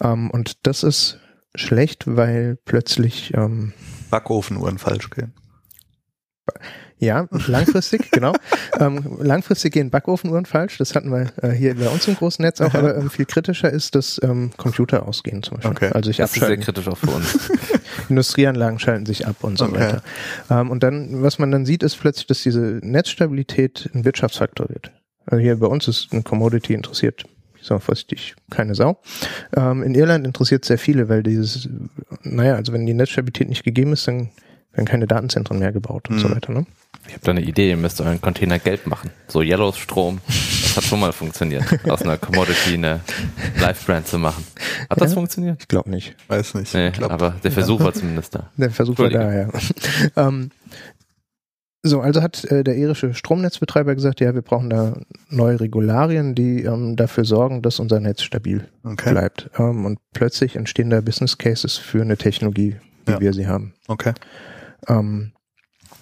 [0.01, 1.19] Ähm, und das ist
[1.55, 3.73] schlecht, weil plötzlich ähm,
[4.11, 5.33] Backofenuhren falsch gehen.
[7.05, 8.35] Ja, langfristig, genau.
[8.81, 10.79] Ähm, langfristig gehen Backofenuhren falsch.
[10.79, 12.75] Das hatten wir äh, hier bei uns im großen Netz auch.
[12.75, 15.71] Aber ähm, viel kritischer ist, dass ähm, Computer ausgehen zum Beispiel.
[15.73, 15.91] Okay.
[15.93, 17.51] Also ich das ist sehr kritisch auch für uns.
[18.09, 19.75] Industrieanlagen schalten sich ab und so okay.
[19.75, 20.03] weiter.
[20.51, 24.91] Ähm, und dann, was man dann sieht, ist plötzlich, dass diese Netzstabilität ein Wirtschaftsfaktor wird.
[25.27, 27.25] Also hier bei uns ist ein Commodity interessiert
[27.65, 29.01] ich sag vorsichtig, keine Sau.
[29.57, 31.67] Ähm, in Irland interessiert sehr viele, weil dieses,
[32.23, 34.29] naja, also wenn die Netzstabilität nicht gegeben ist, dann
[34.75, 36.21] werden keine Datenzentren mehr gebaut und mhm.
[36.21, 36.53] so weiter.
[36.53, 36.67] Ne?
[37.07, 39.11] Ich habe da eine Idee, ihr müsst euren Container gelb machen.
[39.29, 41.65] So Yellow Strom, das hat schon mal funktioniert.
[41.89, 43.01] Aus einer Commodity eine
[43.61, 44.45] Live-Brand zu machen.
[44.89, 45.05] Hat ja?
[45.05, 45.59] das funktioniert?
[45.61, 46.17] Ich glaube nicht.
[46.29, 46.73] Weiß nicht.
[46.75, 48.51] Nee, aber der Versuch war zumindest da.
[48.57, 49.49] Der Versuch war da, ja.
[50.17, 50.51] ähm,
[51.87, 54.95] so, also hat äh, der irische Stromnetzbetreiber gesagt, ja, wir brauchen da
[55.29, 59.11] neue Regularien, die ähm, dafür sorgen, dass unser Netz stabil okay.
[59.11, 59.51] bleibt.
[59.59, 63.21] Ähm, und plötzlich entstehen da Business Cases für eine Technologie, wie ja.
[63.21, 63.75] wir sie haben.
[63.87, 64.15] Okay.
[64.89, 65.33] Ähm,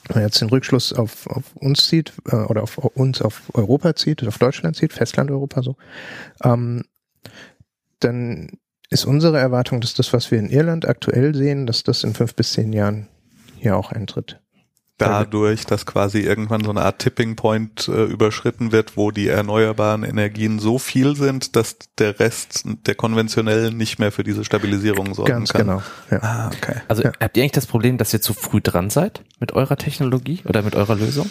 [0.08, 3.94] wenn man jetzt den Rückschluss auf, auf uns zieht, äh, oder auf uns, auf Europa
[3.94, 5.76] zieht, auf Deutschland zieht, Festland-Europa so,
[6.42, 6.84] ähm,
[8.00, 8.50] dann
[8.90, 12.34] ist unsere Erwartung, dass das, was wir in Irland aktuell sehen, dass das in fünf
[12.34, 13.08] bis zehn Jahren
[13.58, 14.41] hier auch eintritt
[14.98, 20.04] dadurch, dass quasi irgendwann so eine Art Tipping Point äh, überschritten wird, wo die erneuerbaren
[20.04, 25.32] Energien so viel sind, dass der Rest der konventionellen nicht mehr für diese Stabilisierung sorgen
[25.32, 25.66] Ganz kann.
[25.66, 25.82] genau.
[26.10, 26.22] Ja.
[26.22, 26.76] Ah, okay.
[26.88, 27.12] Also ja.
[27.20, 30.62] habt ihr eigentlich das Problem, dass ihr zu früh dran seid mit eurer Technologie oder
[30.62, 31.30] mit eurer Lösung?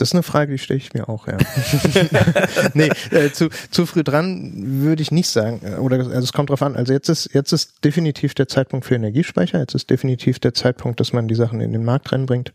[0.00, 1.36] Das ist eine Frage, die stelle ich mir auch, ja.
[2.74, 5.60] nee, äh, zu, zu früh dran würde ich nicht sagen.
[5.78, 6.74] Oder also es kommt drauf an.
[6.74, 9.58] Also jetzt ist, jetzt ist definitiv der Zeitpunkt für Energiespeicher.
[9.58, 12.54] Jetzt ist definitiv der Zeitpunkt, dass man die Sachen in den Markt reinbringt,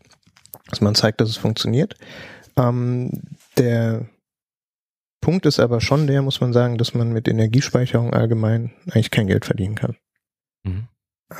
[0.70, 1.94] dass man zeigt, dass es funktioniert.
[2.56, 3.12] Ähm,
[3.56, 4.06] der
[5.20, 9.28] Punkt ist aber schon der, muss man sagen, dass man mit Energiespeicherung allgemein eigentlich kein
[9.28, 9.96] Geld verdienen kann.
[10.64, 10.88] Mhm.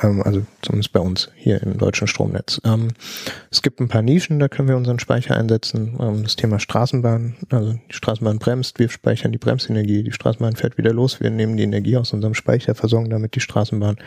[0.01, 2.59] Ähm, also zumindest bei uns hier im deutschen Stromnetz.
[2.65, 2.89] Ähm,
[3.51, 5.97] es gibt ein paar Nischen, da können wir unseren Speicher einsetzen.
[5.99, 10.77] Ähm, das Thema Straßenbahn, also die Straßenbahn bremst, wir speichern die Bremsenergie, die Straßenbahn fährt
[10.77, 13.97] wieder los, wir nehmen die Energie aus unserem Speicher, versorgen damit die Straßenbahn.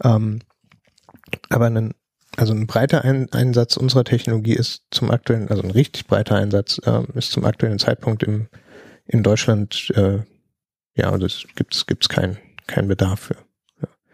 [0.00, 1.94] Aber ein,
[2.36, 6.78] also ein breiter ein Einsatz unserer Technologie ist zum aktuellen, also ein richtig breiter Einsatz
[7.14, 8.48] ist zum aktuellen Zeitpunkt im,
[9.06, 10.18] in Deutschland, äh,
[10.94, 13.51] ja, das also gibt's gibt's keinen kein Bedarf für.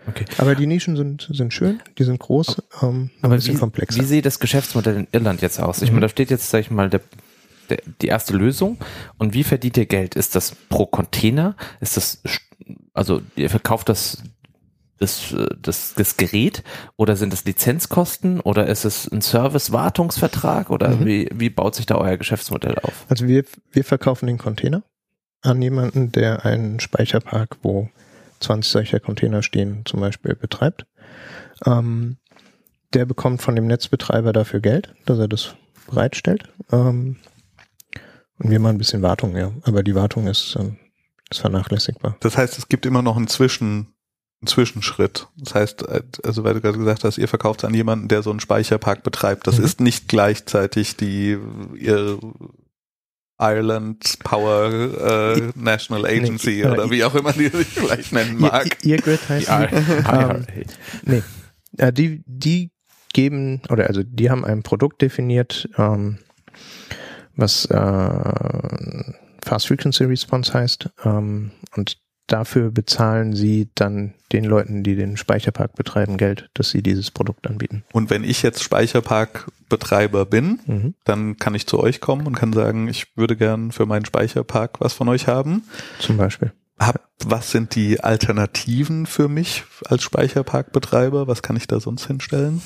[0.09, 0.25] Okay.
[0.39, 4.01] Aber die Nischen sind, sind schön, die sind groß, ähm, aber ein bisschen wie, komplexer.
[4.01, 5.83] Wie sieht das Geschäftsmodell in Irland jetzt aus?
[5.83, 5.97] Ich mhm.
[5.97, 7.01] meine, da steht jetzt, sag ich mal, der,
[7.69, 8.79] der, die erste Lösung.
[9.19, 10.15] Und wie verdient ihr Geld?
[10.15, 11.57] Ist das pro Container?
[11.81, 12.23] Ist das,
[12.95, 14.23] also ihr verkauft das
[14.99, 16.63] das, das, das Gerät
[16.97, 21.07] oder sind das Lizenzkosten oder ist es ein Service-Wartungsvertrag oder mhm.
[21.07, 23.07] wie, wie baut sich da euer Geschäftsmodell auf?
[23.09, 24.83] Also wir, wir verkaufen den Container
[25.43, 27.89] an jemanden, der einen Speicherpark, wo
[28.41, 30.87] 20 solcher Container stehen, zum Beispiel betreibt.
[31.67, 32.19] Ähm,
[32.95, 35.55] der bekommt von dem Netzbetreiber dafür Geld, dass er das
[35.87, 36.49] bereitstellt.
[36.73, 37.17] Ähm,
[38.39, 39.53] und wir machen ein bisschen Wartung, ja.
[39.63, 40.77] Aber die Wartung ist, ähm,
[41.31, 42.17] ist vernachlässigbar.
[42.21, 43.95] Das heißt, es gibt immer noch einen Zwischen,
[44.41, 45.27] einen Zwischenschritt.
[45.37, 45.85] Das heißt,
[46.25, 49.47] also weil du gerade gesagt hast, ihr verkauft an jemanden, der so einen Speicherpark betreibt.
[49.47, 49.65] Das mhm.
[49.65, 51.37] ist nicht gleichzeitig die
[51.77, 52.19] ihr
[53.39, 58.77] Ireland Power äh, National Agency nee, oder wie auch immer die sich vielleicht nennen mag.
[58.85, 59.75] Ihr, Grid heißt die.
[60.13, 60.47] ähm,
[61.05, 61.23] nee.
[61.93, 62.71] Die, die
[63.13, 66.19] geben, oder also die haben ein Produkt definiert, ähm,
[67.37, 69.13] was äh,
[69.45, 70.91] Fast Frequency Response heißt.
[71.05, 71.99] Ähm, und
[72.29, 77.49] dafür bezahlen sie dann den Leuten, die den Speicherpark betreiben, Geld, dass sie dieses Produkt
[77.49, 77.83] anbieten.
[77.93, 80.95] Und wenn ich jetzt Speicherparkbetreiber bin, mhm.
[81.05, 84.81] dann kann ich zu euch kommen und kann sagen, ich würde gern für meinen Speicherpark
[84.81, 85.65] was von euch haben.
[85.99, 86.53] Zum Beispiel.
[86.79, 91.27] Hab, was sind die Alternativen für mich als Speicherparkbetreiber?
[91.27, 92.63] Was kann ich da sonst hinstellen?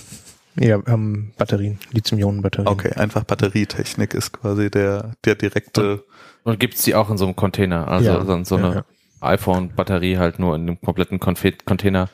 [0.56, 2.68] Ja, ähm, Batterien, Lithium-Ionen-Batterien.
[2.68, 6.04] Okay, einfach Batterietechnik ist quasi der, der direkte.
[6.42, 7.88] Und, und gibt's die auch in so einem Container?
[7.88, 8.84] Also ja, so, so eine ja,
[9.22, 12.08] iPhone-Batterie halt nur in einem kompletten Conf Container.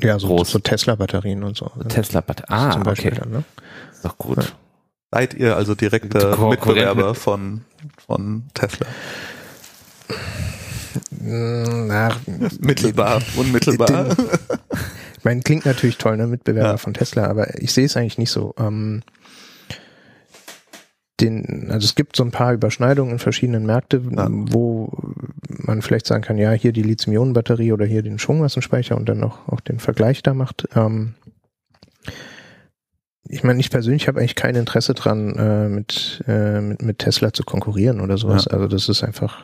[0.00, 1.70] Ja, so, so Tesla-Batterien und so.
[1.88, 2.56] Tesla-Batterien.
[2.56, 3.20] Ah, zum Beispiel okay.
[3.20, 3.44] Dann, ne?
[3.92, 4.38] Ist doch gut.
[4.38, 4.50] Ja.
[5.10, 7.62] Seid ihr also direkter Mitbewerber von,
[8.06, 8.86] von Tesla?
[11.10, 12.10] Na,
[12.60, 14.06] mittelbar, unmittelbar.
[15.16, 16.76] ich meine, klingt natürlich toll, ne, Mitbewerber ja.
[16.76, 18.54] von Tesla, aber ich sehe es eigentlich nicht so.
[18.58, 19.02] Ähm,
[21.20, 24.28] den, also es gibt so ein paar Überschneidungen in verschiedenen Märkten, ja.
[24.30, 24.90] wo
[25.48, 29.48] man vielleicht sagen kann, ja, hier die Lithium-Ionen-Batterie oder hier den Schwungmassenspeicher und dann auch,
[29.48, 30.68] auch den Vergleich da macht.
[30.74, 31.14] Ähm,
[33.28, 37.32] ich meine, ich persönlich habe eigentlich kein Interesse dran, äh, mit, äh, mit, mit Tesla
[37.32, 38.46] zu konkurrieren oder sowas.
[38.46, 38.52] Ja.
[38.52, 39.42] Also das ist einfach,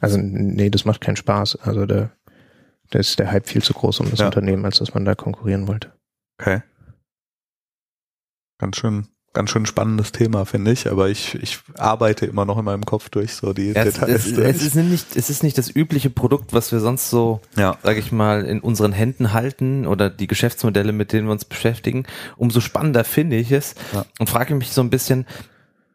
[0.00, 1.56] also nee, das macht keinen Spaß.
[1.56, 2.10] Also da,
[2.90, 4.26] da ist der Hype viel zu groß um das ja.
[4.26, 5.92] Unternehmen, als dass man da konkurrieren wollte.
[6.38, 6.62] Okay.
[8.58, 12.64] Ganz schön, ganz schön spannendes Thema, finde ich, aber ich, ich arbeite immer noch in
[12.64, 14.26] meinem Kopf durch so die ja, Details.
[14.26, 17.78] Es, es, ist nicht, es ist nicht das übliche Produkt, was wir sonst so, ja.
[17.82, 22.04] sage ich mal, in unseren Händen halten oder die Geschäftsmodelle, mit denen wir uns beschäftigen.
[22.36, 24.04] Umso spannender finde ich es ja.
[24.18, 25.26] und frage mich so ein bisschen,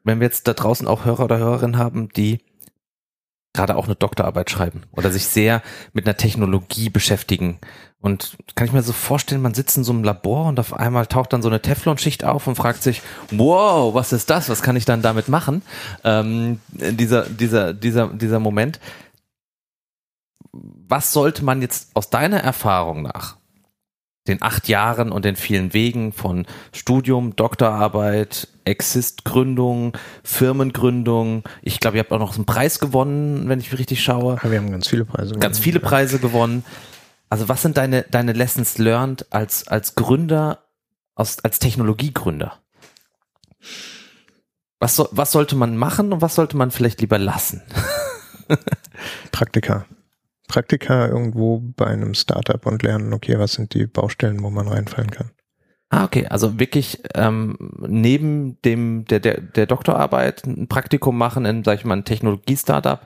[0.04, 2.40] wenn wir jetzt da draußen auch Hörer oder Hörerinnen haben, die
[3.54, 7.60] gerade auch eine Doktorarbeit schreiben oder sich sehr mit einer Technologie beschäftigen.
[8.00, 11.08] Und kann ich mir so vorstellen, man sitzt in so einem Labor und auf einmal
[11.08, 14.50] taucht dann so eine Teflonschicht auf und fragt sich, wow, was ist das?
[14.50, 15.64] Was kann ich dann damit machen?
[16.04, 18.80] Ähm, dieser, dieser, dieser, dieser Moment.
[20.52, 23.38] Was sollte man jetzt aus deiner Erfahrung nach
[24.28, 31.44] den acht Jahren und den vielen Wegen von Studium, Doktorarbeit, Exist-Gründung, Firmengründung.
[31.62, 34.38] Ich glaube, ihr habt auch noch einen Preis gewonnen, wenn ich richtig schaue.
[34.44, 35.42] Ja, wir haben ganz viele Preise gewonnen.
[35.42, 36.64] Ganz viele Preise gewonnen.
[37.30, 40.64] Also was sind deine, deine Lessons learned als, als Gründer,
[41.16, 42.60] als, als Technologiegründer?
[44.80, 47.62] Was, so, was sollte man machen und was sollte man vielleicht lieber lassen?
[49.32, 49.86] Praktika.
[50.48, 55.12] Praktika irgendwo bei einem Startup und lernen, okay, was sind die Baustellen, wo man reinfallen
[55.12, 55.32] kann.
[55.90, 61.64] Ah, okay, also wirklich ähm, neben dem der, der, der Doktorarbeit ein Praktikum machen in,
[61.64, 63.06] sag ich mal, ein Technologie-Startup,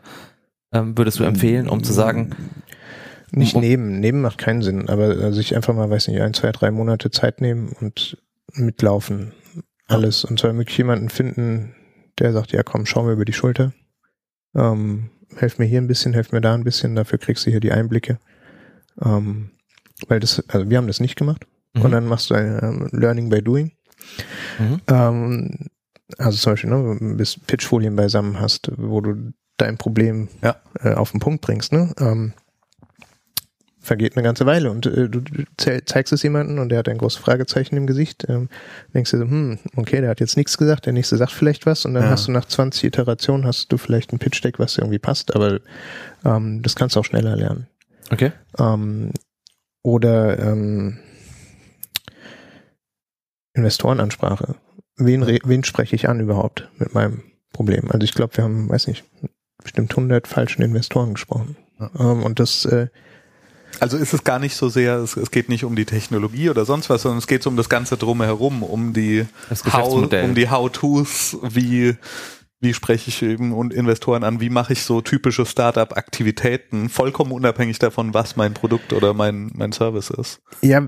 [0.74, 2.36] ähm, würdest du empfehlen, um zu sagen.
[3.32, 6.52] Nicht um, neben, neben macht keinen Sinn, aber sich einfach mal, weiß nicht, ein, zwei,
[6.52, 8.18] drei Monate Zeit nehmen und
[8.54, 9.32] mitlaufen.
[9.88, 10.26] Alles.
[10.26, 11.76] Und zwar wirklich jemanden finden,
[12.20, 13.74] der sagt, ja komm, schau mir über die Schulter.
[14.56, 17.62] Ähm, helf mir hier ein bisschen, helf mir da ein bisschen, dafür kriegst du hier
[17.62, 18.20] die Einblicke.
[19.02, 19.52] Ähm,
[20.08, 21.46] weil das, also wir haben das nicht gemacht.
[21.74, 21.82] Mhm.
[21.82, 23.72] Und dann machst du ein ähm, Learning by Doing.
[24.60, 24.82] Mhm.
[24.88, 25.70] Ähm,
[26.18, 30.58] also zum Beispiel, ne, bis Pitchfolien beisammen hast, wo du dein Problem ja.
[30.82, 31.94] äh, auf den Punkt bringst, ne?
[32.00, 32.34] Ähm,
[33.82, 35.22] vergeht eine ganze Weile und äh, du
[35.58, 38.26] zeigst es jemanden und der hat ein großes Fragezeichen im Gesicht.
[38.30, 38.48] Ähm,
[38.94, 41.96] denkst du, hm, okay, der hat jetzt nichts gesagt, der nächste sagt vielleicht was und
[41.96, 42.10] dann ja.
[42.12, 45.60] hast du nach 20 Iterationen hast du vielleicht ein Pitch-Deck, was irgendwie passt, aber
[46.24, 47.68] ähm, das kannst du auch schneller lernen.
[48.12, 48.32] Okay.
[48.60, 49.12] Ähm,
[49.84, 51.00] oder ähm,
[53.54, 54.56] Investorenansprache.
[54.98, 57.90] Wen, wen spreche ich an überhaupt mit meinem Problem?
[57.90, 59.04] Also ich glaube, wir haben, weiß nicht,
[59.64, 61.58] bestimmt 100 falschen Investoren gesprochen.
[61.80, 61.90] Ja.
[62.00, 62.88] Ähm, und das äh,
[63.80, 66.66] also ist es gar nicht so sehr, es, es, geht nicht um die Technologie oder
[66.66, 69.26] sonst was, sondern es geht um das Ganze drumherum, um die
[69.72, 71.96] How, um die How-Tos, wie
[72.62, 77.80] wie spreche ich eben und Investoren an, wie mache ich so typische Startup-Aktivitäten, vollkommen unabhängig
[77.80, 80.42] davon, was mein Produkt oder mein, mein Service ist.
[80.62, 80.88] Ja,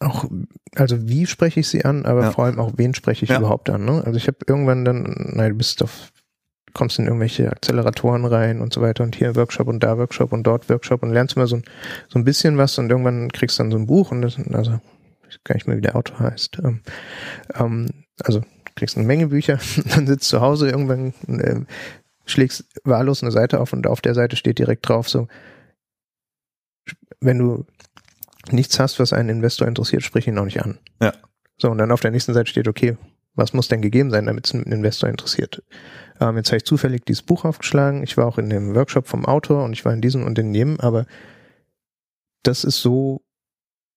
[0.00, 0.26] auch,
[0.74, 2.30] also wie spreche ich sie an, aber ja.
[2.32, 3.38] vor allem auch, wen spreche ich ja.
[3.38, 3.84] überhaupt an.
[3.84, 4.02] Ne?
[4.04, 6.10] Also ich habe irgendwann dann, nein, du bist auf
[6.76, 10.44] kommst in irgendwelche Acceleratoren rein und so weiter und hier Workshop und da Workshop und
[10.44, 11.64] dort Workshop und lernst mal so ein,
[12.08, 14.78] so ein bisschen was und irgendwann kriegst du dann so ein Buch und das, also
[15.28, 16.58] ich weiß gar nicht mehr, wie der Autor heißt.
[16.62, 16.82] Ähm,
[17.54, 17.88] ähm,
[18.22, 18.42] also
[18.74, 19.58] kriegst eine Menge Bücher,
[19.94, 21.60] dann sitzt zu Hause irgendwann, äh,
[22.26, 25.28] schlägst wahllos eine Seite auf und auf der Seite steht direkt drauf so,
[27.20, 27.64] wenn du
[28.50, 30.78] nichts hast, was einen Investor interessiert, sprich ihn auch nicht an.
[31.00, 31.14] Ja.
[31.58, 32.98] So, und dann auf der nächsten Seite steht, okay,
[33.36, 35.62] was muss denn gegeben sein, damit es einen Investor interessiert?
[36.20, 38.02] Ähm, jetzt habe ich zufällig dieses Buch aufgeschlagen.
[38.02, 40.54] Ich war auch in dem Workshop vom Autor und ich war in diesem und in
[40.54, 41.06] jedem, aber
[42.42, 43.22] das ist so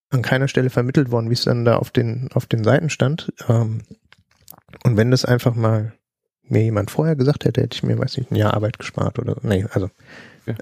[0.10, 3.32] an keiner Stelle vermittelt worden, wie es dann da auf den, auf den Seiten stand.
[3.48, 3.82] Ähm,
[4.84, 5.94] und wenn das einfach mal
[6.44, 9.38] mir jemand vorher gesagt hätte, hätte ich mir, weiß nicht, ein Jahr Arbeit gespart oder,
[9.44, 9.90] nee, also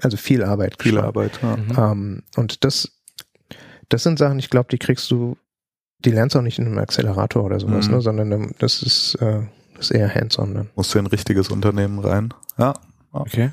[0.02, 0.76] Also viel Arbeit.
[0.80, 1.16] Viel gespart.
[1.16, 1.56] Arbeit, ja.
[1.56, 1.76] Mhm.
[1.78, 2.92] Ähm, und das,
[3.88, 5.36] das sind Sachen, ich glaube, die kriegst du,
[6.04, 7.94] die lernst du auch nicht in einem Accelerator oder sowas, Mhm.
[7.94, 9.40] ne, sondern das ist, äh,
[9.76, 10.70] das ist eher hands-on dann.
[10.76, 12.32] Musst du in ein richtiges Unternehmen rein.
[12.56, 12.74] Ja.
[13.12, 13.52] Okay.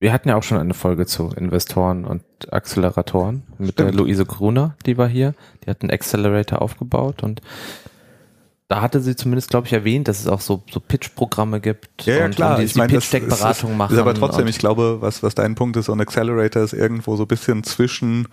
[0.00, 3.98] Wir hatten ja auch schon eine Folge zu Investoren und Acceleratoren mit der Stimmt.
[4.00, 5.34] Luise Gruner, die war hier.
[5.64, 7.40] Die hat einen Accelerator aufgebaut und
[8.66, 12.16] da hatte sie zumindest, glaube ich, erwähnt, dass es auch so, so Pitch-Programme gibt Ja,
[12.16, 12.52] ja, und, klar.
[12.52, 13.92] und die, ich die meine, Pitch-Deck-Beratung machen.
[13.94, 17.14] ist aber trotzdem, ich glaube, was, was dein Punkt ist, so ein Accelerator ist irgendwo
[17.16, 18.26] so ein bisschen zwischen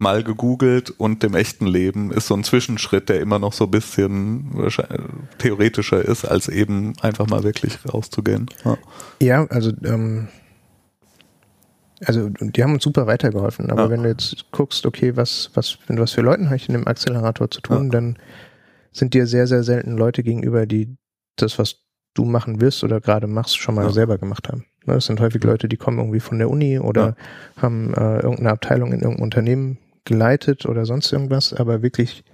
[0.00, 3.70] mal gegoogelt und dem echten Leben, ist so ein Zwischenschritt, der immer noch so ein
[3.70, 4.50] bisschen
[5.38, 8.46] theoretischer ist, als eben einfach mal wirklich rauszugehen.
[8.64, 8.78] Ja.
[9.20, 10.28] Ja, also, ähm,
[12.04, 13.70] also die haben uns super weitergeholfen.
[13.70, 13.90] Aber Ja.
[13.90, 16.88] wenn du jetzt guckst, okay, was, was, mit was für Leuten habe ich in dem
[16.88, 17.90] Accelerator zu tun, Ja.
[17.90, 18.16] dann
[18.92, 20.96] sind dir sehr, sehr selten Leute gegenüber, die
[21.36, 21.76] das, was
[22.14, 23.92] du machen wirst oder gerade machst, schon mal Ja.
[23.92, 24.64] selber gemacht haben.
[24.86, 27.14] Ne, Das sind häufig Leute, die kommen irgendwie von der Uni oder
[27.58, 29.78] haben äh, irgendeine Abteilung in irgendeinem Unternehmen
[30.10, 32.24] geleitet oder sonst irgendwas, aber wirklich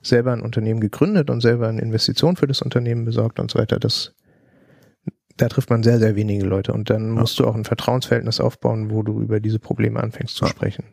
[0.00, 3.78] selber ein Unternehmen gegründet und selber eine Investition für das Unternehmen besorgt und so weiter.
[3.78, 4.14] Das,
[5.36, 7.20] da trifft man sehr, sehr wenige Leute und dann Ja.
[7.20, 10.50] musst du auch ein Vertrauensverhältnis aufbauen, wo du über diese Probleme anfängst zu Ja.
[10.50, 10.84] sprechen.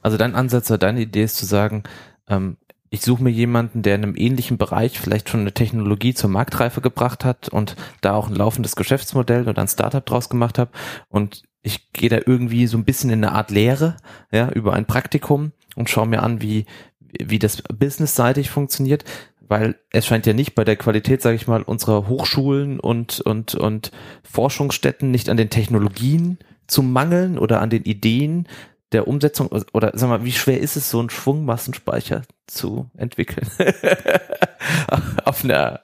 [0.00, 1.82] Also dein Ansatz oder deine Idee ist zu sagen,
[2.28, 2.56] ähm,
[2.90, 6.80] ich suche mir jemanden, der in einem ähnlichen Bereich vielleicht schon eine Technologie zur Marktreife
[6.80, 10.70] gebracht hat und da auch ein laufendes Geschäftsmodell oder ein Startup draus gemacht hat
[11.10, 13.96] und ich gehe da irgendwie so ein bisschen in eine Art Lehre,
[14.30, 16.66] ja, über ein Praktikum und schaue mir an, wie,
[17.00, 19.04] wie das businessseitig funktioniert,
[19.40, 23.54] weil es scheint ja nicht bei der Qualität, sage ich mal, unserer Hochschulen und, und,
[23.54, 23.90] und
[24.22, 28.46] Forschungsstätten nicht an den Technologien zu mangeln oder an den Ideen
[28.92, 33.46] der Umsetzung oder sag mal, wie schwer ist es, so einen Schwungmassenspeicher zu entwickeln?
[35.24, 35.80] Auf einer,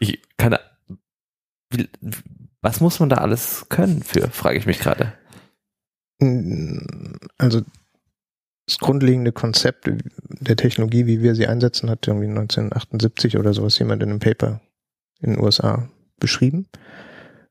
[0.00, 0.56] ich kann,
[1.70, 1.88] wie,
[2.64, 5.12] was muss man da alles können für, frage ich mich gerade.
[7.38, 7.60] Also
[8.66, 9.90] das grundlegende Konzept
[10.40, 14.62] der Technologie, wie wir sie einsetzen, hat irgendwie 1978 oder sowas jemand in einem Paper
[15.20, 16.66] in den USA beschrieben.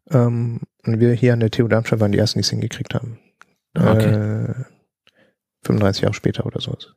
[0.10, 3.20] Ähm, und wir hier an der TU Darmstadt waren die ersten, die es hingekriegt haben.
[3.78, 4.46] Okay.
[4.46, 4.66] Äh,
[5.64, 6.96] 35 Jahre später oder sowas.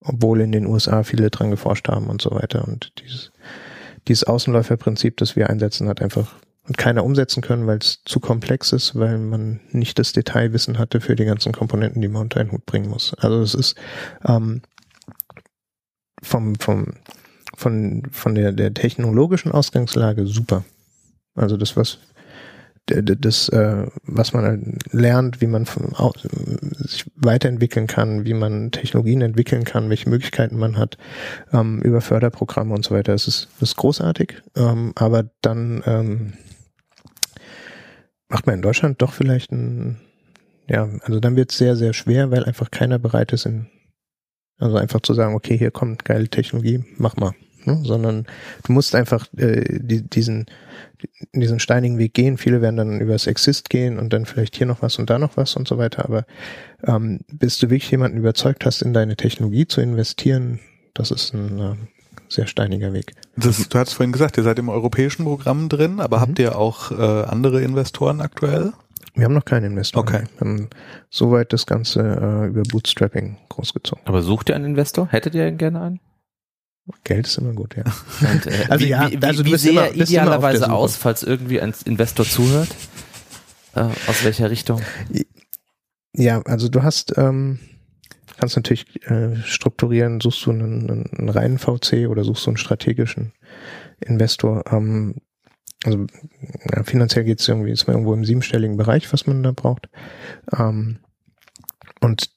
[0.00, 2.66] Obwohl in den USA viele dran geforscht haben und so weiter.
[2.66, 3.32] Und dieses,
[4.06, 8.72] dieses Außenläuferprinzip, das wir einsetzen, hat einfach und keiner umsetzen können, weil es zu komplex
[8.72, 12.52] ist, weil man nicht das Detailwissen hatte für die ganzen Komponenten, die man unter einen
[12.52, 13.14] Hut bringen muss.
[13.18, 13.76] Also es ist
[14.26, 14.62] ähm,
[16.22, 16.94] vom, vom,
[17.56, 20.64] von, von der, der technologischen Ausgangslage super.
[21.34, 21.98] Also das, was
[22.86, 29.64] das, äh, was man halt lernt, wie man sich weiterentwickeln kann, wie man Technologien entwickeln
[29.64, 30.98] kann, welche Möglichkeiten man hat,
[31.52, 33.12] ähm, über Förderprogramme und so weiter.
[33.12, 36.32] Das ist, das ist großartig, ähm, aber dann ähm,
[38.28, 40.00] macht man in Deutschland doch vielleicht ein,
[40.68, 43.66] ja, also dann wird es sehr, sehr schwer, weil einfach keiner bereit ist, in,
[44.58, 47.32] also einfach zu sagen, okay, hier kommt geile Technologie, mach mal.
[47.64, 47.80] Ne?
[47.82, 48.26] Sondern
[48.64, 50.46] du musst einfach äh, die, diesen,
[51.32, 52.36] diesen steinigen Weg gehen.
[52.36, 55.36] Viele werden dann übers Exist gehen und dann vielleicht hier noch was und da noch
[55.36, 56.04] was und so weiter.
[56.04, 56.26] Aber
[56.86, 60.60] ähm, bis du wirklich jemanden überzeugt hast, in deine Technologie zu investieren,
[60.92, 61.74] das ist ein äh,
[62.28, 63.14] sehr steiniger Weg.
[63.36, 66.20] Das, du hast vorhin gesagt, ihr seid im europäischen Programm drin, aber Mhm.
[66.22, 68.72] habt ihr auch äh, andere Investoren aktuell?
[69.14, 70.02] Wir haben noch keinen Investor.
[70.02, 70.24] Okay.
[70.38, 70.70] Wir haben
[71.10, 74.02] soweit das Ganze äh, über Bootstrapping großgezogen.
[74.06, 75.06] Aber sucht ihr einen Investor?
[75.10, 76.00] Hättet ihr gerne einen?
[77.04, 77.84] Geld ist immer gut, ja.
[78.32, 80.96] Und, äh, Also wie, ja, wie, also du wie bist sähe immer- er idealerweise aus,
[80.96, 82.68] falls irgendwie ein Investor zuhört?
[83.74, 84.82] Äh, aus welcher Richtung?
[86.12, 87.58] Ja, also du hast, ähm,
[88.44, 92.58] kannst natürlich äh, strukturieren, suchst du einen, einen, einen reinen VC oder suchst du einen
[92.58, 93.32] strategischen
[94.00, 94.64] Investor.
[94.70, 95.14] Ähm,
[95.82, 96.06] also
[96.70, 99.88] ja, finanziell geht es irgendwie, ist man irgendwo im siebenstelligen Bereich, was man da braucht.
[100.58, 100.98] Ähm,
[102.02, 102.28] und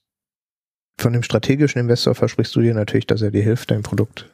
[0.97, 4.33] von dem strategischen Investor versprichst du dir natürlich, dass er dir hilft, dein Produkt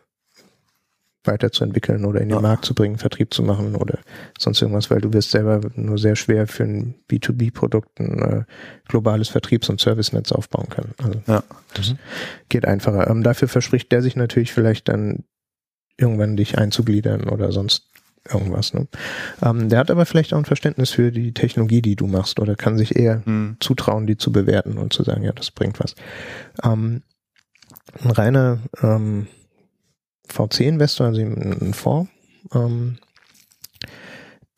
[1.25, 2.41] weiterzuentwickeln oder in den Ja.
[2.41, 3.99] Markt zu bringen, Vertrieb zu machen oder
[4.37, 8.43] sonst irgendwas, weil du wirst selber nur sehr schwer für ein B2B-Produkt ein äh,
[8.87, 10.93] globales Vertriebs- und Servicenetz aufbauen können.
[11.01, 11.43] Also Ja.
[11.73, 11.95] das
[12.49, 13.09] geht einfacher.
[13.09, 15.23] Ähm, dafür verspricht der sich natürlich vielleicht dann
[15.97, 17.89] irgendwann dich einzugliedern oder sonst
[18.31, 18.73] irgendwas.
[18.73, 18.87] Ne?
[19.41, 22.55] Ähm, der hat aber vielleicht auch ein Verständnis für die Technologie, die du machst oder
[22.55, 23.57] kann sich eher Hm.
[23.59, 25.95] zutrauen, die zu bewerten und zu sagen, ja, das bringt was.
[26.63, 27.03] Ähm,
[28.01, 29.27] ein reiner ähm,
[30.27, 32.09] VC-Investor, also ein Fonds,
[32.53, 32.97] ähm,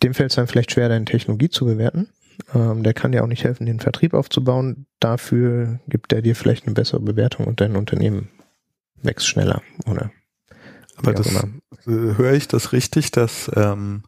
[0.04, 2.10] dem fällt es dann vielleicht schwer, deine Technologie zu bewerten.
[2.54, 4.86] Ähm, der kann dir auch nicht helfen, den Vertrieb aufzubauen.
[4.99, 8.30] Dafür gibt er dir vielleicht eine bessere Bewertung und dein Unternehmen
[9.01, 10.12] wächst schneller oder
[10.97, 11.43] Aber das immer.
[11.86, 14.04] äh, höre ich das richtig, dass ähm,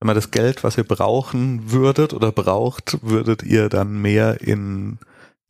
[0.00, 4.98] wenn man das Geld, was ihr brauchen würdet oder braucht, würdet ihr dann mehr in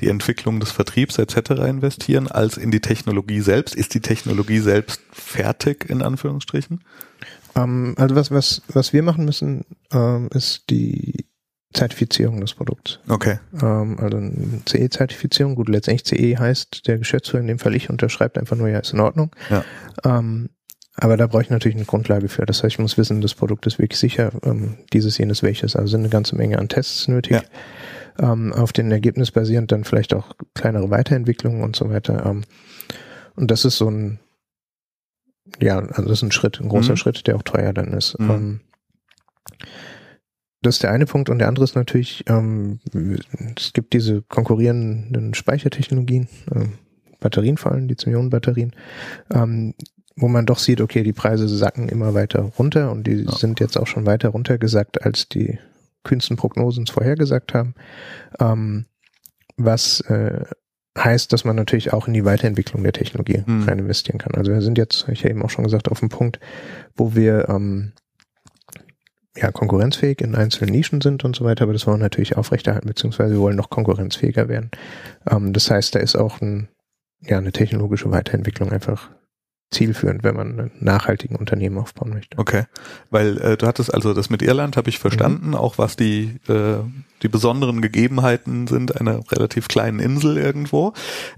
[0.00, 1.50] die Entwicklung des Vertriebs etc.
[1.66, 3.74] investieren als in die Technologie selbst?
[3.74, 6.82] Ist die Technologie selbst fertig in Anführungsstrichen?
[7.54, 11.26] Ähm, also was, was, was wir machen müssen, ähm, ist die
[11.72, 12.98] Zertifizierung des Produkts.
[13.08, 13.38] Okay.
[13.60, 15.54] Ähm, also eine CE-Zertifizierung.
[15.54, 18.92] Gut, letztendlich CE heißt, der Geschäftsführer, in dem Fall ich, unterschreibt einfach nur, ja, ist
[18.92, 19.30] in Ordnung.
[19.50, 19.64] Ja.
[20.04, 20.50] Ähm,
[20.94, 22.44] aber da brauche ich natürlich eine Grundlage für.
[22.44, 25.74] Das heißt, ich muss wissen, das Produkt ist wirklich sicher, ähm, dieses, jenes, welches.
[25.74, 27.32] Also sind eine ganze Menge an Tests nötig.
[27.32, 27.42] Ja.
[28.18, 32.26] Ähm, auf den Ergebnis basierend dann vielleicht auch kleinere Weiterentwicklungen und so weiter.
[32.26, 32.42] Ähm,
[33.34, 34.18] und das ist so ein,
[35.60, 36.96] ja, also das ist ein Schritt, ein großer mhm.
[36.96, 38.18] Schritt, der auch teuer dann ist.
[38.18, 38.30] Mhm.
[38.30, 38.60] Ähm,
[40.62, 42.78] das ist der eine Punkt und der andere ist natürlich, ähm,
[43.56, 46.66] es gibt diese konkurrierenden Speichertechnologien, äh,
[47.18, 48.72] Batterien vor allem, Lithium-Ionen-Batterien,
[49.34, 49.74] ähm,
[50.16, 53.32] wo man doch sieht, okay, die Preise sacken immer weiter runter und die ja.
[53.32, 55.58] sind jetzt auch schon weiter runtergesackt, als die
[56.04, 57.74] kühnsten Prognosen vorhergesagt haben.
[58.40, 58.86] Ähm,
[59.56, 60.44] was äh,
[60.98, 63.64] heißt, dass man natürlich auch in die Weiterentwicklung der Technologie hm.
[63.64, 64.34] rein investieren kann.
[64.34, 66.38] Also wir sind jetzt, ich ja eben auch schon gesagt, auf dem Punkt,
[66.96, 67.92] wo wir ähm,
[69.36, 72.88] ja, konkurrenzfähig in einzelnen Nischen sind und so weiter, aber das wollen wir natürlich aufrechterhalten,
[72.88, 74.70] beziehungsweise wir wollen noch konkurrenzfähiger werden.
[75.28, 76.68] Ähm, das heißt, da ist auch ein,
[77.20, 79.10] ja, eine technologische Weiterentwicklung einfach
[79.72, 82.38] zielführend, wenn man einen nachhaltigen Unternehmen aufbauen möchte.
[82.38, 82.64] Okay,
[83.10, 85.54] weil äh, du hattest also das mit Irland, habe ich verstanden, mhm.
[85.54, 86.80] auch was die äh,
[87.22, 90.92] die besonderen Gegebenheiten sind einer relativ kleinen Insel irgendwo.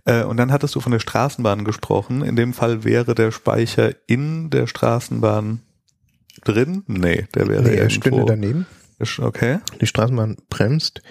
[0.05, 2.23] Äh, und dann hattest du von der Straßenbahn gesprochen.
[2.23, 5.61] In dem Fall wäre der Speicher in der Straßenbahn
[6.42, 6.85] drin?
[6.87, 8.66] Nee, der wäre nee, er stünde daneben.
[9.18, 9.59] Okay.
[9.81, 11.03] Die Straßenbahn bremst,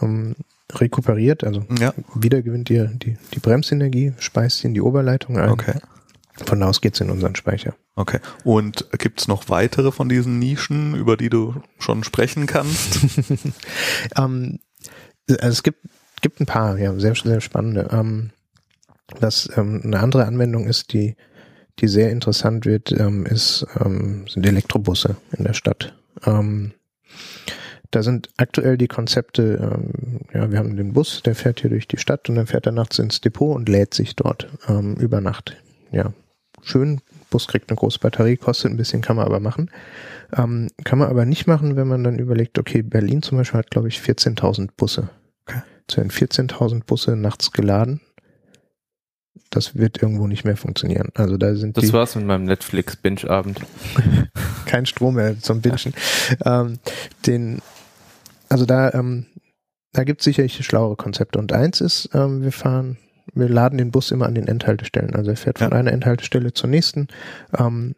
[0.00, 0.34] ähm,
[0.72, 1.92] rekuperiert, also ja.
[2.14, 5.50] wieder gewinnt die, die, die Bremsenergie, speist sie in die Oberleitung ein.
[5.50, 5.74] Okay.
[6.46, 7.74] Von da aus geht's in unseren Speicher.
[7.96, 8.20] Okay.
[8.44, 13.00] Und gibt's noch weitere von diesen Nischen, über die du schon sprechen kannst?
[14.16, 14.58] ähm,
[15.28, 15.80] also es gibt,
[16.22, 17.88] gibt ein paar, ja, sehr, sehr spannende.
[17.92, 18.30] Ähm,
[19.18, 21.16] das ähm, eine andere Anwendung ist, die
[21.80, 25.94] die sehr interessant wird, ähm, ist, ähm, sind Elektrobusse in der Stadt.
[26.24, 26.72] Ähm,
[27.90, 31.88] da sind aktuell die Konzepte, ähm, ja, wir haben den Bus, der fährt hier durch
[31.88, 35.20] die Stadt und dann fährt er nachts ins Depot und lädt sich dort ähm, über
[35.20, 35.56] Nacht.
[35.90, 36.12] Ja,
[36.62, 39.70] schön, Bus kriegt eine große Batterie, kostet ein bisschen, kann man aber machen.
[40.36, 43.70] Ähm, kann man aber nicht machen, wenn man dann überlegt, okay, Berlin zum Beispiel hat,
[43.70, 45.10] glaube ich, 14.000 Busse.
[45.46, 45.62] Okay.
[45.88, 48.00] Es werden 14.000 Busse nachts geladen
[49.50, 51.08] das wird irgendwo nicht mehr funktionieren.
[51.14, 53.60] Also da sind Das war's mit meinem Netflix Binge-Abend.
[54.66, 55.92] Kein Strom mehr zum Bingen.
[56.44, 56.78] ähm,
[57.26, 57.60] den,
[58.48, 59.26] also da, ähm,
[59.92, 61.38] da gibt es sicherlich schlauere Konzepte.
[61.38, 62.96] Und eins ist, ähm, wir fahren,
[63.34, 65.14] wir laden den Bus immer an den Endhaltestellen.
[65.14, 65.76] Also er fährt von ja.
[65.76, 67.08] einer Endhaltestelle zur nächsten.
[67.56, 67.94] Ähm,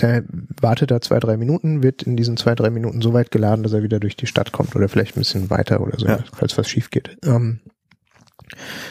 [0.00, 0.24] der
[0.60, 3.72] wartet da zwei, drei Minuten, wird in diesen zwei, drei Minuten so weit geladen, dass
[3.72, 6.24] er wieder durch die Stadt kommt oder vielleicht ein bisschen weiter oder so, ja.
[6.34, 7.16] falls was schief geht.
[7.24, 7.60] Ähm,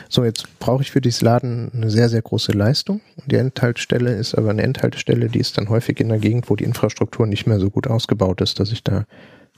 [0.08, 3.02] so, jetzt brauche ich für dieses Laden eine sehr, sehr große Leistung.
[3.25, 6.63] Die Endhaltestelle ist aber eine Endhaltestelle, die ist dann häufig in der Gegend, wo die
[6.63, 9.06] Infrastruktur nicht mehr so gut ausgebaut ist, dass ich da ein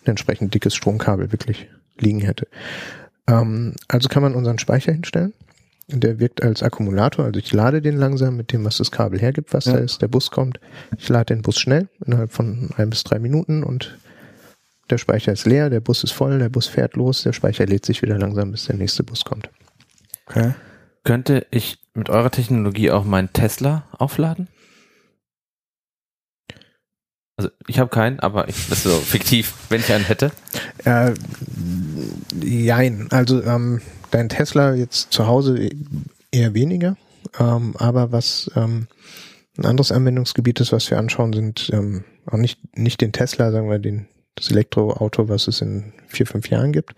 [0.05, 2.47] entsprechend dickes Stromkabel wirklich liegen hätte.
[3.27, 5.33] Ähm, also kann man unseren Speicher hinstellen.
[5.93, 9.53] Der wirkt als Akkumulator, also ich lade den langsam mit dem, was das Kabel hergibt,
[9.53, 9.73] was ja.
[9.73, 10.01] da ist.
[10.01, 10.59] Der Bus kommt,
[10.97, 13.97] ich lade den Bus schnell, innerhalb von ein bis drei Minuten und
[14.89, 17.85] der Speicher ist leer, der Bus ist voll, der Bus fährt los, der Speicher lädt
[17.85, 19.49] sich wieder langsam, bis der nächste Bus kommt.
[20.27, 20.53] Okay.
[21.03, 24.47] Könnte ich mit eurer Technologie auch meinen Tesla aufladen?
[27.37, 30.31] Also ich habe keinen, aber ich, das ist so fiktiv, wenn ich einen hätte.
[30.85, 31.13] Äh,
[32.43, 33.07] jein.
[33.11, 35.69] Also ähm, dein Tesla jetzt zu Hause
[36.31, 36.97] eher weniger.
[37.39, 38.87] Ähm, aber was ähm,
[39.57, 43.69] ein anderes Anwendungsgebiet ist, was wir anschauen, sind ähm, auch nicht, nicht den Tesla, sagen
[43.69, 46.95] wir den das Elektroauto, was es in vier, fünf Jahren gibt.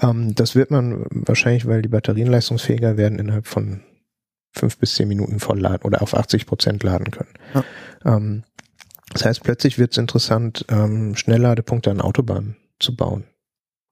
[0.00, 3.82] Ähm, das wird man wahrscheinlich, weil die Batterien leistungsfähiger werden, innerhalb von
[4.52, 7.32] fünf bis zehn Minuten voll laden oder auf 80 Prozent laden können.
[7.54, 7.64] Ja.
[8.04, 8.44] Ähm,
[9.12, 13.24] das heißt, plötzlich wird es interessant, ähm, Schnellladepunkte an Autobahnen zu bauen.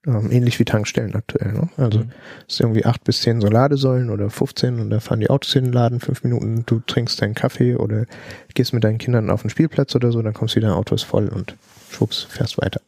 [0.09, 1.53] Ähm, ähnlich wie Tankstellen aktuell.
[1.53, 1.69] Ne?
[1.77, 2.13] Also mhm.
[2.47, 5.53] es ist irgendwie acht bis zehn so Ladesäulen oder 15 und da fahren die Autos
[5.53, 8.07] hin, laden fünf Minuten, du trinkst deinen Kaffee oder
[8.55, 10.95] gehst mit deinen Kindern auf den Spielplatz oder so, dann kommst du wieder, ein Auto
[10.95, 11.57] ist voll und
[11.91, 12.81] schwupps, fährst weiter.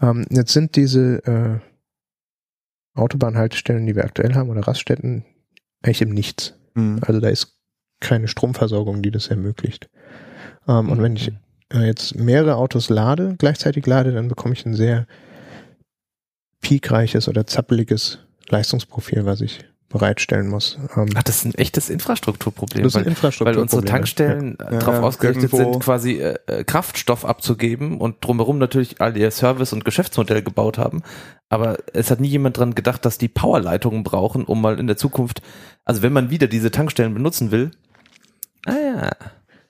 [0.00, 1.58] Ähm, jetzt sind diese äh,
[2.98, 5.24] Autobahnhaltestellen, die wir aktuell haben, oder Raststätten,
[5.82, 6.54] eigentlich im Nichts.
[6.74, 7.00] Mhm.
[7.02, 7.58] Also da ist
[8.00, 9.90] keine Stromversorgung, die das ermöglicht.
[10.66, 10.92] Ähm, mhm.
[10.92, 11.30] Und wenn ich
[11.74, 15.06] äh, jetzt mehrere Autos lade, gleichzeitig lade, dann bekomme ich ein sehr
[16.64, 19.60] peakreiches oder zappeliges Leistungsprofil, was ich
[19.90, 20.76] bereitstellen muss.
[20.96, 22.82] Ähm, Ach, das ist ein echtes Infrastrukturproblem.
[22.82, 23.56] Das ist ein Infrastrukturproblem.
[23.56, 24.70] Weil unsere Tankstellen ja.
[24.70, 29.84] darauf ja, ausgerichtet sind, quasi äh, Kraftstoff abzugeben und drumherum natürlich all ihr Service- und
[29.84, 31.02] Geschäftsmodell gebaut haben.
[31.48, 34.96] Aber es hat nie jemand dran gedacht, dass die Powerleitungen brauchen, um mal in der
[34.96, 35.42] Zukunft,
[35.84, 37.70] also wenn man wieder diese Tankstellen benutzen will,
[38.66, 39.10] ah ja.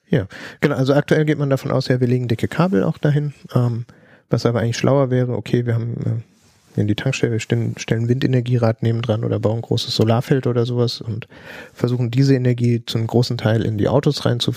[0.08, 0.26] Ja,
[0.60, 0.76] genau.
[0.76, 3.34] Also aktuell geht man davon aus, ja, wir legen dicke Kabel auch dahin.
[3.54, 3.84] Ähm,
[4.30, 6.33] was aber eigentlich schlauer wäre, okay, wir haben äh,
[6.76, 11.00] in die Tankstelle, wir stellen, stellen Windenergierad nebendran oder bauen ein großes Solarfeld oder sowas
[11.00, 11.28] und
[11.72, 14.52] versuchen diese Energie zu einem großen Teil in die Autos rein zu,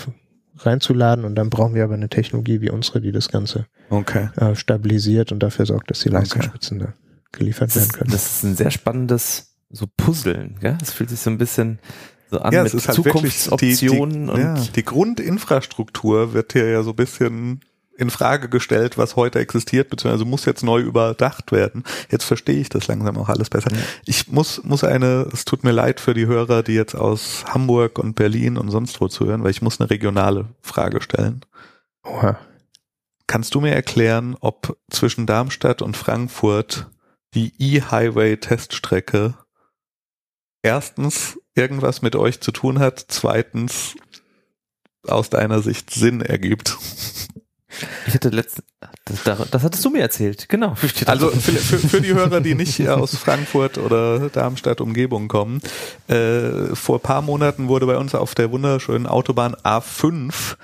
[0.58, 4.30] reinzuladen und dann brauchen wir aber eine Technologie wie unsere, die das Ganze okay.
[4.38, 6.92] äh, stabilisiert und dafür sorgt, dass die Leistungsspitzen okay.
[6.92, 8.12] da geliefert werden können.
[8.12, 10.74] Das ist ein sehr spannendes so Puzzeln, ja?
[10.74, 11.80] Das fühlt sich so ein bisschen
[12.30, 16.54] so an ja, mit es ist halt Zukunftsoptionen die, die, und ja, die Grundinfrastruktur wird
[16.54, 17.62] hier ja so ein bisschen
[17.98, 21.84] in Frage gestellt, was heute existiert, beziehungsweise muss jetzt neu überdacht werden.
[22.12, 23.72] Jetzt verstehe ich das langsam auch alles besser.
[24.06, 27.98] Ich muss, muss eine, es tut mir leid für die Hörer, die jetzt aus Hamburg
[27.98, 31.42] und Berlin und sonst wo zuhören, weil ich muss eine regionale Frage stellen.
[32.04, 32.38] Oha.
[33.26, 36.88] Kannst du mir erklären, ob zwischen Darmstadt und Frankfurt
[37.34, 39.34] die E-Highway-Teststrecke
[40.62, 43.96] erstens irgendwas mit euch zu tun hat, zweitens
[45.06, 46.78] aus deiner Sicht Sinn ergibt?
[48.08, 48.64] Ich hatte letzten,
[49.06, 50.76] das, das hattest du mir erzählt, genau.
[51.06, 55.62] Also für, für, für die Hörer, die nicht aus Frankfurt oder Darmstadt Umgebung kommen,
[56.08, 60.56] äh, vor paar Monaten wurde bei uns auf der wunderschönen Autobahn A5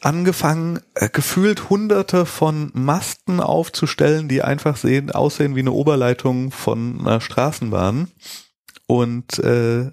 [0.00, 7.00] angefangen, äh, gefühlt hunderte von Masten aufzustellen, die einfach sehen, aussehen wie eine Oberleitung von
[7.00, 8.08] einer Straßenbahn.
[8.86, 9.90] Und äh,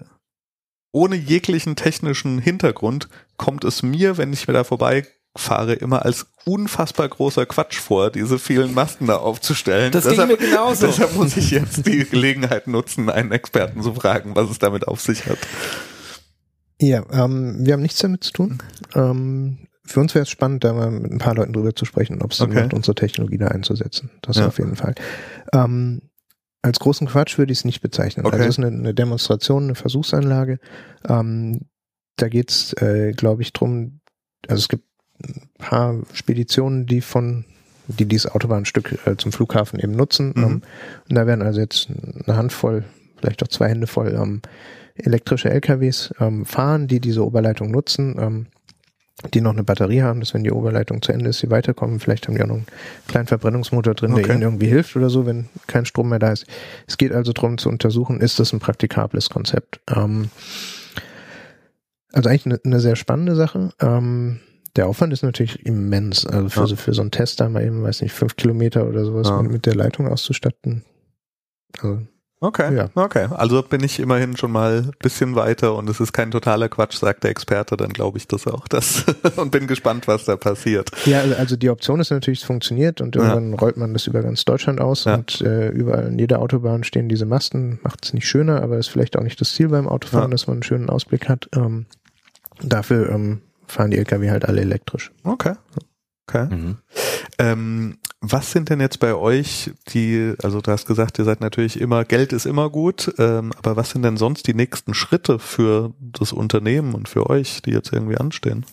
[0.92, 5.06] ohne jeglichen technischen Hintergrund kommt es mir, wenn ich mir da vorbei
[5.36, 9.92] fahre, immer als unfassbar großer Quatsch vor, diese vielen Masten da aufzustellen.
[9.92, 10.86] Das deshalb, ging mir genauso.
[10.86, 15.00] Deshalb muss ich jetzt die Gelegenheit nutzen, einen Experten zu fragen, was es damit auf
[15.00, 15.38] sich hat.
[16.80, 18.58] Ja, ähm, wir haben nichts damit zu tun.
[18.94, 22.22] Ähm, für uns wäre es spannend, da mal mit ein paar Leuten drüber zu sprechen,
[22.22, 22.54] ob es okay.
[22.54, 24.10] macht, unsere Technologie da einzusetzen.
[24.22, 24.46] Das ja.
[24.46, 24.94] auf jeden Fall.
[25.52, 26.02] Ähm,
[26.62, 28.26] als großen Quatsch würde ich es nicht bezeichnen.
[28.26, 28.36] Okay.
[28.36, 30.58] Also es ist eine, eine Demonstration, eine Versuchsanlage.
[31.08, 31.68] Ähm,
[32.16, 34.00] da geht's, äh, glaube ich, drum.
[34.46, 34.84] Also es gibt
[35.58, 37.44] paar Speditionen, die von
[37.88, 40.32] die dieses Autobahnstück äh, zum Flughafen eben nutzen.
[40.36, 40.42] Mhm.
[40.42, 40.62] Ähm,
[41.08, 41.88] und da werden also jetzt
[42.26, 42.84] eine Handvoll,
[43.16, 44.42] vielleicht auch zwei Hände voll ähm,
[44.94, 48.46] elektrische LKWs ähm, fahren, die diese Oberleitung nutzen, ähm,
[49.34, 51.98] die noch eine Batterie haben, dass wenn die Oberleitung zu Ende ist, sie weiterkommen.
[51.98, 52.66] Vielleicht haben die auch noch einen
[53.08, 54.22] kleinen Verbrennungsmotor drin, okay.
[54.22, 56.46] der ihnen irgendwie hilft oder so, wenn kein Strom mehr da ist.
[56.86, 59.80] Es geht also darum zu untersuchen, ist das ein praktikables Konzept.
[59.88, 60.30] Ähm,
[62.12, 63.70] also eigentlich eine, eine sehr spannende Sache.
[63.80, 64.40] Ähm,
[64.78, 66.24] der Aufwand ist natürlich immens.
[66.24, 66.66] Also für, ja.
[66.68, 69.42] so, für so einen Test da mal eben, weiß nicht, fünf Kilometer oder sowas ja.
[69.42, 70.84] mit der Leitung auszustatten.
[71.74, 72.02] Also,
[72.38, 72.88] okay, ja.
[72.94, 73.26] okay.
[73.32, 76.96] Also bin ich immerhin schon mal ein bisschen weiter und es ist kein totaler Quatsch,
[76.96, 78.68] sagt der Experte, dann glaube ich das auch.
[78.68, 79.04] Das
[79.36, 80.92] und bin gespannt, was da passiert.
[81.06, 84.22] Ja, also, also die Option ist natürlich, es funktioniert und irgendwann rollt man das über
[84.22, 87.80] ganz Deutschland aus und äh, überall in jeder Autobahn stehen diese Masten.
[87.82, 90.58] Macht es nicht schöner, aber ist vielleicht auch nicht das Ziel beim Autofahren, dass man
[90.58, 91.48] einen schönen Ausblick hat.
[91.52, 91.86] Ähm,
[92.62, 95.12] dafür ähm, fahren die LKW halt alle elektrisch.
[95.24, 95.54] Okay.
[96.28, 96.54] Okay.
[96.54, 96.76] Mhm.
[97.38, 101.80] Ähm, was sind denn jetzt bei euch die, also du hast gesagt, ihr seid natürlich
[101.80, 105.94] immer, Geld ist immer gut, ähm, aber was sind denn sonst die nächsten Schritte für
[106.00, 108.66] das Unternehmen und für euch, die jetzt irgendwie anstehen?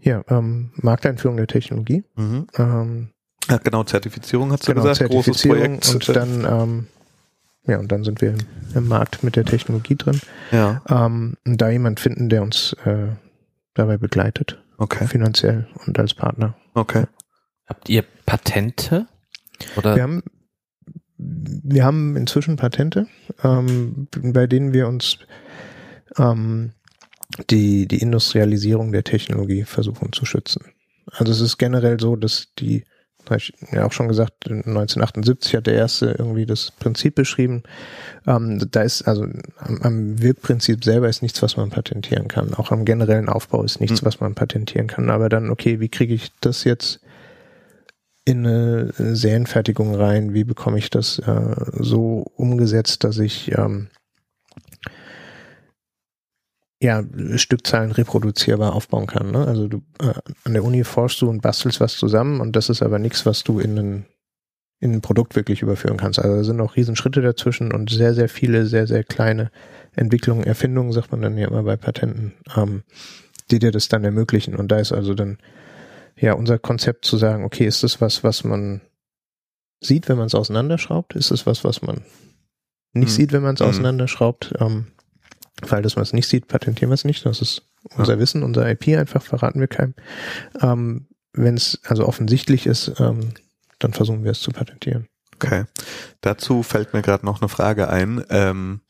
[0.00, 2.04] Ja, ähm, Markteinführung der Technologie.
[2.16, 2.46] Mhm.
[2.56, 3.08] Ähm,
[3.48, 5.94] ja, genau, Zertifizierung hast du genau, gesagt, großes Projekt.
[5.94, 6.86] Und dann, ähm,
[7.66, 8.38] ja, und dann sind wir im,
[8.74, 10.20] im Markt mit der Technologie drin.
[10.50, 10.82] Ja.
[10.88, 13.08] Ähm, da jemand finden, der uns äh,
[13.74, 14.62] dabei begleitet.
[14.78, 15.06] Okay.
[15.06, 16.56] Finanziell und als Partner.
[16.74, 17.04] Okay.
[17.66, 19.06] Habt ihr Patente?
[19.76, 19.96] Oder?
[19.96, 20.22] Wir haben,
[21.16, 23.06] wir haben inzwischen Patente,
[23.42, 25.18] ähm, bei denen wir uns
[26.18, 26.72] ähm,
[27.50, 30.64] die, die Industrialisierung der Technologie versuchen zu schützen.
[31.06, 32.84] Also es ist generell so, dass die
[33.30, 37.62] habe ich ja auch schon gesagt, 1978 hat der erste irgendwie das Prinzip beschrieben.
[38.26, 39.24] Ähm, da ist also
[39.58, 42.54] am, am, Wirkprinzip selber ist nichts, was man patentieren kann.
[42.54, 44.06] Auch am generellen Aufbau ist nichts, mhm.
[44.06, 45.10] was man patentieren kann.
[45.10, 47.00] Aber dann, okay, wie kriege ich das jetzt
[48.24, 50.34] in eine Serienfertigung rein?
[50.34, 53.88] Wie bekomme ich das äh, so umgesetzt, dass ich ähm,
[56.84, 57.02] ja,
[57.36, 59.30] Stückzahlen reproduzierbar aufbauen kann.
[59.30, 59.46] Ne?
[59.46, 60.12] Also du äh,
[60.44, 63.42] an der Uni forschst du und bastelst was zusammen und das ist aber nichts, was
[63.42, 64.06] du in ein,
[64.80, 66.18] in ein Produkt wirklich überführen kannst.
[66.18, 69.50] Also da sind auch Riesenschritte dazwischen und sehr, sehr viele, sehr, sehr kleine
[69.96, 72.82] Entwicklungen, Erfindungen, sagt man dann ja immer bei Patenten, ähm,
[73.50, 74.54] die dir das dann ermöglichen.
[74.54, 75.38] Und da ist also dann
[76.20, 78.82] ja unser Konzept zu sagen, okay, ist das was, was man
[79.80, 81.16] sieht, wenn man es auseinanderschraubt?
[81.16, 82.02] Ist es was, was man
[82.92, 83.14] nicht mhm.
[83.14, 83.68] sieht, wenn man es mhm.
[83.68, 84.52] auseinanderschraubt.
[84.60, 84.88] Ähm,
[85.60, 87.24] dass man es nicht sieht, patentieren wir es nicht.
[87.24, 87.62] Das ist
[87.96, 88.18] unser ja.
[88.18, 89.94] Wissen, unser IP einfach, verraten wir keinem.
[90.60, 93.30] Ähm, wenn es also offensichtlich ist, ähm,
[93.78, 95.06] dann versuchen wir es zu patentieren.
[95.34, 95.64] Okay.
[96.20, 98.24] Dazu fällt mir gerade noch eine Frage ein.
[98.30, 98.80] Ähm,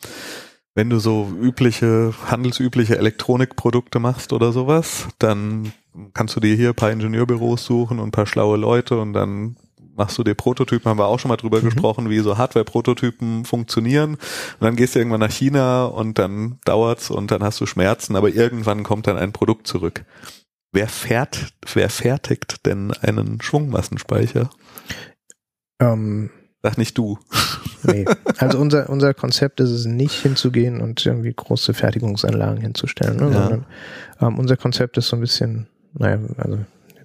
[0.74, 5.72] wenn du so übliche, handelsübliche Elektronikprodukte machst oder sowas, dann
[6.12, 9.56] kannst du dir hier ein paar Ingenieurbüros suchen und ein paar schlaue Leute und dann
[9.96, 11.66] machst du dir Prototypen, haben wir auch schon mal drüber mhm.
[11.66, 14.14] gesprochen, wie so Hardware-Prototypen funktionieren.
[14.14, 18.16] Und dann gehst du irgendwann nach China und dann dauert's und dann hast du Schmerzen,
[18.16, 20.04] aber irgendwann kommt dann ein Produkt zurück.
[20.72, 24.50] Wer, fährt, wer fertigt denn einen Schwungmassenspeicher?
[25.80, 26.30] Ähm,
[26.62, 27.18] Sag nicht du.
[27.86, 28.06] Nee.
[28.38, 33.24] Also unser, unser Konzept ist es nicht hinzugehen und irgendwie große Fertigungsanlagen hinzustellen, ne?
[33.24, 33.32] Ja.
[33.32, 33.66] sondern
[34.22, 36.60] ähm, unser Konzept ist so ein bisschen, naja, also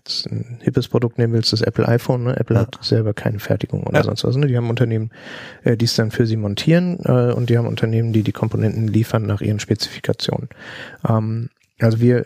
[0.09, 2.23] jetzt ein hippes Produkt nehmen willst, das Apple iPhone.
[2.23, 2.37] Ne?
[2.37, 2.61] Apple ja.
[2.63, 4.03] hat selber keine Fertigung oder ja.
[4.03, 4.35] sonst was.
[4.35, 4.47] Ne?
[4.47, 5.11] Die haben Unternehmen,
[5.63, 8.87] äh, die es dann für sie montieren äh, und die haben Unternehmen, die die Komponenten
[8.87, 10.49] liefern nach ihren Spezifikationen.
[11.07, 11.49] Ähm,
[11.79, 12.25] also wir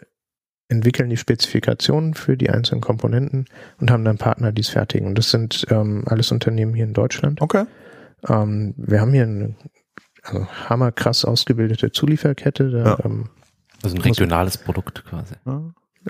[0.70, 3.46] entwickeln die Spezifikationen für die einzelnen Komponenten
[3.80, 5.08] und haben dann Partner, die es fertigen.
[5.08, 7.42] Und das sind ähm, alles Unternehmen hier in Deutschland.
[7.42, 7.66] Okay.
[8.28, 9.56] Ähm, wir haben hier eine
[10.24, 12.72] also hammerkrass ausgebildete Zulieferkette.
[12.72, 12.98] Da, ja.
[13.04, 13.30] ähm,
[13.84, 15.36] also ein regionales Produkt quasi.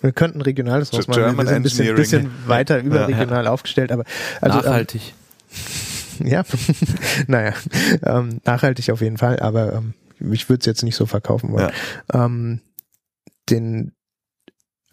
[0.01, 1.37] Wir könnten regionales draus machen.
[1.37, 3.51] Wir sind ein bisschen, bisschen weiter überregional ja, ja.
[3.51, 4.05] aufgestellt, aber
[4.41, 5.13] also, ähm, nachhaltig.
[6.19, 6.43] Ähm, ja,
[7.27, 7.53] naja,
[8.03, 9.93] ähm, nachhaltig auf jeden Fall, aber ähm,
[10.31, 11.71] ich würde es jetzt nicht so verkaufen wollen.
[12.13, 12.61] Ähm,
[13.49, 13.93] den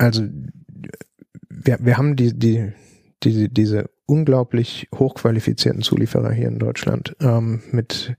[0.00, 0.22] also
[1.50, 2.72] wir, wir haben die, die,
[3.22, 8.16] die, diese unglaublich hochqualifizierten Zulieferer hier in Deutschland ähm, mit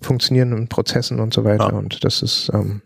[0.00, 1.70] funktionierenden Prozessen und so weiter.
[1.70, 1.78] Ja.
[1.78, 2.80] Und das ist, ähm,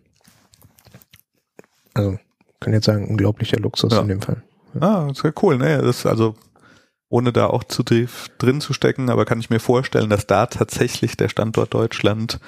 [1.92, 2.18] also
[2.60, 4.00] kann jetzt sagen, unglaublicher Luxus ja.
[4.00, 4.42] in dem Fall.
[4.74, 4.80] Ja.
[4.80, 5.78] Ah, sehr cool, ne?
[5.78, 6.36] Das ist also
[7.08, 10.46] ohne da auch zu tief drin zu stecken, aber kann ich mir vorstellen, dass da
[10.46, 12.38] tatsächlich der Standort Deutschland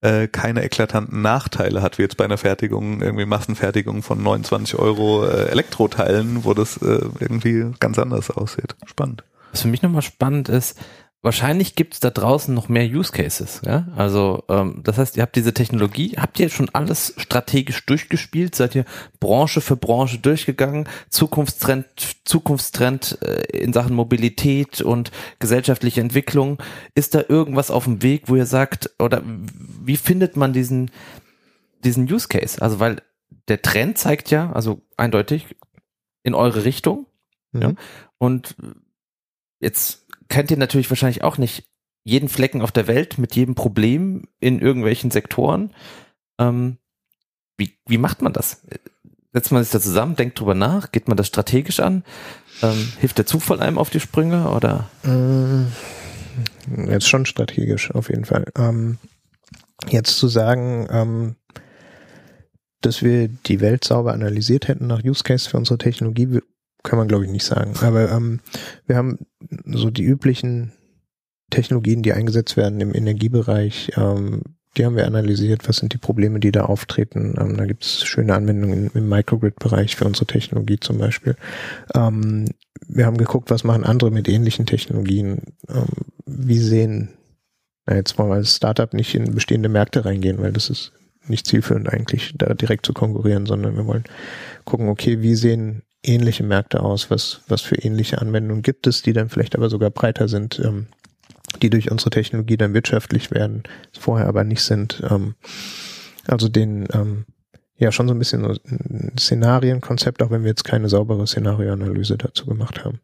[0.00, 5.24] äh, keine eklatanten Nachteile hat, wie jetzt bei einer Fertigung, irgendwie Massenfertigung von 29 Euro
[5.24, 8.74] äh, Elektroteilen, wo das äh, irgendwie ganz anders aussieht.
[8.86, 9.24] Spannend.
[9.52, 10.78] Was für mich nochmal spannend ist,
[11.22, 13.60] wahrscheinlich gibt es da draußen noch mehr Use Cases.
[13.64, 13.88] Ja?
[13.96, 18.54] Also ähm, das heißt, ihr habt diese Technologie, habt ihr schon alles strategisch durchgespielt?
[18.54, 18.84] Seid ihr
[19.18, 20.88] Branche für Branche durchgegangen?
[21.10, 21.86] Zukunftstrend,
[22.24, 26.58] Zukunftstrend äh, in Sachen Mobilität und gesellschaftliche Entwicklung.
[26.94, 30.90] Ist da irgendwas auf dem Weg, wo ihr sagt, oder wie findet man diesen,
[31.84, 32.62] diesen Use Case?
[32.62, 33.02] Also weil
[33.48, 35.46] der Trend zeigt ja, also eindeutig
[36.22, 37.06] in eure Richtung.
[37.52, 37.62] Mhm.
[37.62, 37.72] Ja?
[38.18, 38.56] Und
[39.60, 41.64] jetzt kennt ihr natürlich wahrscheinlich auch nicht
[42.04, 45.74] jeden Flecken auf der Welt mit jedem Problem in irgendwelchen Sektoren.
[46.38, 46.78] Ähm,
[47.56, 48.62] wie, wie macht man das?
[49.32, 52.04] Setzt man sich da zusammen, denkt drüber nach, geht man das strategisch an?
[52.62, 54.88] Ähm, hilft der Zufall einem auf die Sprünge oder?
[55.04, 55.64] Äh,
[56.90, 58.46] jetzt schon strategisch auf jeden Fall.
[58.56, 58.98] Ähm,
[59.88, 61.36] jetzt zu sagen, ähm,
[62.80, 66.40] dass wir die Welt sauber analysiert hätten nach Use Case für unsere Technologie,
[66.88, 67.74] kann man glaube ich nicht sagen.
[67.82, 68.40] Aber ähm,
[68.86, 69.18] wir haben
[69.66, 70.72] so die üblichen
[71.50, 74.42] Technologien, die eingesetzt werden im Energiebereich, ähm,
[74.76, 77.34] die haben wir analysiert, was sind die Probleme, die da auftreten.
[77.38, 81.36] Ähm, da gibt es schöne Anwendungen im Microgrid-Bereich für unsere Technologie zum Beispiel.
[81.94, 82.46] Ähm,
[82.86, 85.42] wir haben geguckt, was machen andere mit ähnlichen Technologien.
[85.68, 85.86] Ähm,
[86.26, 87.10] wie sehen,
[87.86, 90.92] na jetzt wollen wir als Startup nicht in bestehende Märkte reingehen, weil das ist
[91.26, 94.04] nicht zielführend eigentlich, da direkt zu konkurrieren, sondern wir wollen
[94.64, 97.10] gucken, okay, wie sehen ähnliche Märkte aus?
[97.10, 100.86] Was, was für ähnliche Anwendungen gibt es, die dann vielleicht aber sogar breiter sind, ähm,
[101.62, 103.64] die durch unsere Technologie dann wirtschaftlich werden,
[103.98, 105.02] vorher aber nicht sind?
[105.08, 105.34] Ähm,
[106.26, 107.24] also den, ähm,
[107.76, 112.44] ja, schon so ein bisschen ein Szenarienkonzept, auch wenn wir jetzt keine saubere Szenarioanalyse dazu
[112.46, 113.00] gemacht haben.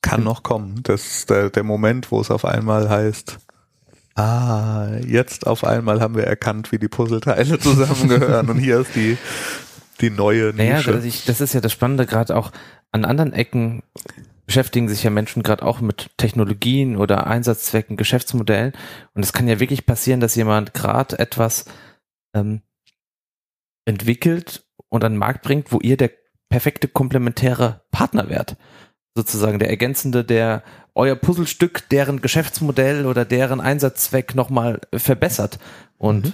[0.00, 0.80] Kann noch kommen.
[0.82, 3.38] Das ist der, der Moment, wo es auf einmal heißt,
[4.16, 9.18] ah, jetzt auf einmal haben wir erkannt, wie die Puzzleteile zusammengehören und hier ist die
[10.00, 10.56] die neue Nische.
[10.56, 12.52] Naja, das, ich, das ist ja das Spannende, gerade auch
[12.92, 13.82] an anderen Ecken
[14.46, 18.72] beschäftigen sich ja Menschen gerade auch mit Technologien oder Einsatzzwecken, Geschäftsmodellen.
[19.14, 21.64] Und es kann ja wirklich passieren, dass jemand gerade etwas
[22.34, 22.62] ähm,
[23.86, 26.10] entwickelt und an den Markt bringt, wo ihr der
[26.48, 28.56] perfekte komplementäre Partner wärt.
[29.16, 30.62] Sozusagen der ergänzende, der
[30.94, 35.58] euer Puzzlestück, deren Geschäftsmodell oder deren Einsatzzweck nochmal verbessert.
[35.96, 36.32] Und mhm.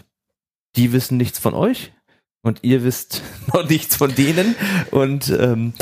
[0.77, 1.93] die wissen nichts von euch,
[2.43, 3.23] und ihr wisst
[3.53, 4.55] noch nichts von denen
[4.91, 5.75] und ähm,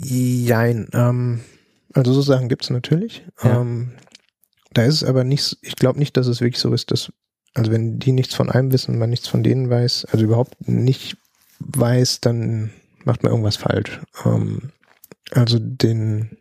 [0.00, 1.40] Jein, ähm,
[1.92, 3.24] also so Sachen gibt's natürlich.
[3.42, 3.60] Ja.
[3.60, 3.92] Ähm,
[4.72, 7.12] da ist es aber nicht, ich glaube nicht, dass es wirklich so ist, dass,
[7.54, 11.16] also wenn die nichts von einem wissen, man nichts von denen weiß, also überhaupt nicht
[11.58, 12.70] weiß, dann
[13.04, 14.00] macht man irgendwas falsch.
[14.24, 14.70] Ähm,
[15.32, 16.38] also den,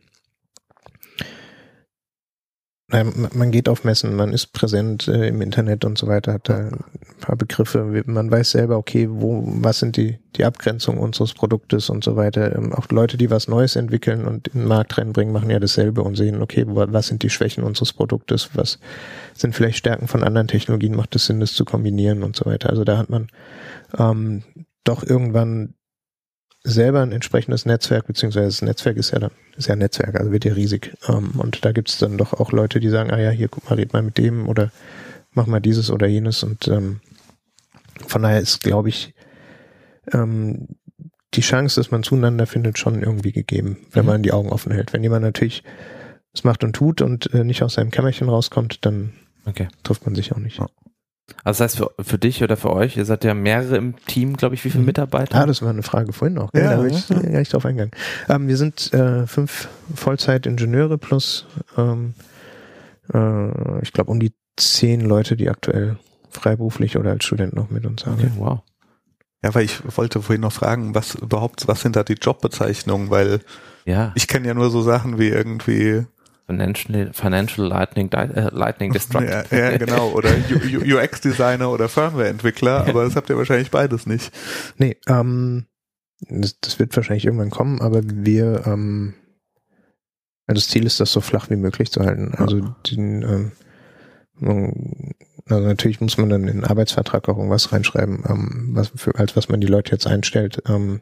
[2.89, 6.69] man geht auf Messen, man ist präsent äh, im Internet und so weiter, hat da
[6.69, 6.85] ein
[7.19, 7.83] paar Begriffe.
[8.05, 12.55] Man weiß selber, okay, wo, was sind die, die Abgrenzungen unseres Produktes und so weiter.
[12.55, 16.01] Ähm, auch Leute, die was Neues entwickeln und in den Markt reinbringen, machen ja dasselbe
[16.01, 18.79] und sehen, okay, was sind die Schwächen unseres Produktes, was
[19.33, 22.69] sind vielleicht Stärken von anderen Technologien, macht es Sinn, das zu kombinieren und so weiter.
[22.69, 23.27] Also da hat man
[23.97, 24.43] ähm,
[24.85, 25.73] doch irgendwann
[26.67, 30.31] selber ein entsprechendes Netzwerk, beziehungsweise das Netzwerk ist ja dann, ist ja ein Netzwerk, also
[30.31, 30.95] wird ja riesig.
[31.07, 33.69] Ähm, und da gibt es dann doch auch Leute, die sagen, ah ja, hier, guck
[33.69, 34.71] mal, red mal mit dem oder
[35.33, 36.43] mach mal dieses oder jenes.
[36.43, 36.99] Und ähm,
[38.05, 39.13] von daher ist, glaube ich,
[40.11, 40.67] ähm,
[41.33, 44.11] die Chance, dass man zueinander findet, schon irgendwie gegeben, wenn mhm.
[44.11, 44.93] man die Augen offen hält.
[44.93, 45.63] Wenn jemand natürlich
[46.33, 49.13] es macht und tut und äh, nicht aus seinem Kämmerchen rauskommt, dann
[49.45, 49.69] okay.
[49.83, 50.59] trifft man sich auch nicht.
[50.59, 50.67] Ja.
[51.43, 54.37] Also das heißt für, für dich oder für euch, ihr seid ja mehrere im Team,
[54.37, 54.87] glaube ich, wie viele mhm.
[54.87, 55.41] Mitarbeiter?
[55.41, 56.53] Ah, das war eine Frage vorhin noch.
[56.53, 57.19] Ja, da habe ich ja.
[57.19, 57.91] gar nicht drauf eingegangen.
[58.29, 61.45] Ähm, wir sind äh, fünf Vollzeit-Ingenieure plus,
[61.77, 62.13] ähm,
[63.13, 65.97] äh, ich glaube, um die zehn Leute, die aktuell
[66.29, 68.31] freiberuflich oder als Student noch mit uns arbeiten.
[68.35, 68.59] Okay, wow.
[69.43, 73.41] Ja, weil ich wollte vorhin noch fragen, was überhaupt, was sind da die Jobbezeichnungen, weil
[73.85, 74.11] ja.
[74.15, 76.05] ich kenne ja nur so Sachen wie irgendwie
[76.47, 79.43] Financial, Financial Lightning, äh, Lightning Destructor.
[79.51, 80.11] Ja, ja, genau.
[80.11, 84.31] Oder UX-Designer oder Firmware-Entwickler, aber das habt ihr wahrscheinlich beides nicht.
[84.77, 85.65] Nee, ähm,
[86.21, 89.13] das, das wird wahrscheinlich irgendwann kommen, aber wir, ähm,
[90.47, 92.33] also das Ziel ist, das so flach wie möglich zu halten.
[92.35, 93.51] Also den,
[94.41, 95.13] ähm,
[95.49, 99.35] also natürlich muss man dann in den Arbeitsvertrag auch irgendwas reinschreiben, ähm, was für, als
[99.35, 100.63] was man die Leute jetzt einstellt.
[100.67, 101.01] Ähm,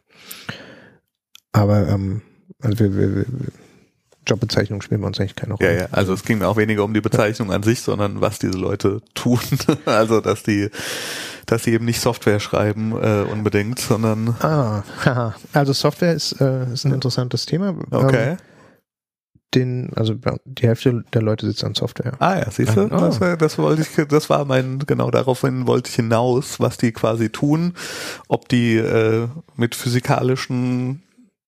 [1.52, 2.24] aber ähm,
[2.62, 3.26] also wir, wir, wir
[4.26, 5.74] Jobbezeichnung spielen bei uns eigentlich keine Rolle.
[5.74, 8.40] Ja, ja, also es ging mir auch weniger um die Bezeichnung an sich, sondern was
[8.40, 9.40] diese Leute tun.
[9.86, 10.70] also dass die,
[11.46, 14.36] dass sie eben nicht Software schreiben äh, unbedingt, sondern.
[14.40, 15.36] Ah, haha.
[15.54, 17.76] also Software ist, äh, ist ein interessantes Thema.
[17.92, 18.32] Okay.
[18.32, 18.38] Ähm,
[19.56, 20.16] den, also
[20.46, 22.14] die Hälfte der Leute sitzt an Software.
[22.20, 22.90] Ah ja, siehst du, oh.
[22.90, 27.30] das, das wollte ich, das war mein, genau daraufhin wollte ich hinaus, was die quasi
[27.30, 27.74] tun,
[28.28, 31.05] ob die äh, mit physikalischen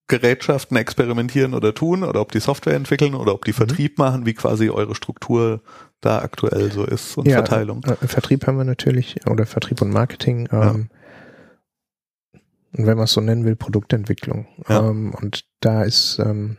[0.07, 3.55] Gerätschaften experimentieren oder tun oder ob die Software entwickeln oder ob die mhm.
[3.55, 5.61] Vertrieb machen, wie quasi eure Struktur
[6.01, 7.83] da aktuell so ist und ja, Verteilung.
[7.83, 10.47] Äh, Vertrieb haben wir natürlich oder Vertrieb und Marketing.
[10.51, 12.39] Ähm, ja.
[12.77, 14.47] Und wenn man es so nennen will, Produktentwicklung.
[14.69, 14.87] Ja.
[14.87, 16.57] Ähm, und da ist ähm,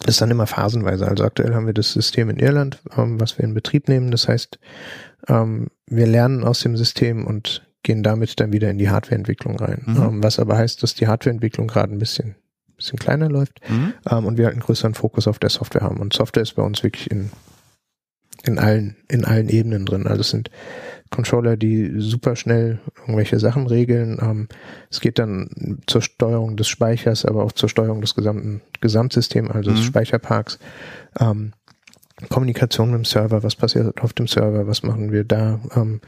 [0.00, 1.06] das ist dann immer phasenweise.
[1.06, 4.10] Also aktuell haben wir das System in Irland, ähm, was wir in Betrieb nehmen.
[4.10, 4.58] Das heißt,
[5.28, 9.82] ähm, wir lernen aus dem System und gehen damit dann wieder in die Hardwareentwicklung rein.
[9.86, 9.96] Mhm.
[9.96, 12.34] Ähm, was aber heißt, dass die Hardwareentwicklung gerade ein bisschen
[12.76, 13.94] bisschen kleiner läuft mhm.
[14.10, 15.98] ähm, und wir halt einen größeren Fokus auf der Software haben.
[15.98, 17.30] Und Software ist bei uns wirklich in,
[18.42, 20.06] in allen, in allen Ebenen drin.
[20.06, 20.50] Also es sind
[21.10, 24.18] Controller, die super schnell irgendwelche Sachen regeln.
[24.20, 24.48] Ähm,
[24.90, 29.70] es geht dann zur Steuerung des Speichers, aber auch zur Steuerung des gesamten Gesamtsystems, also
[29.70, 29.76] mhm.
[29.76, 30.58] des Speicherparks.
[31.20, 31.52] Ähm,
[32.28, 35.60] Kommunikation mit dem Server, was passiert auf dem Server, was machen wir da?
[35.74, 36.00] Ähm,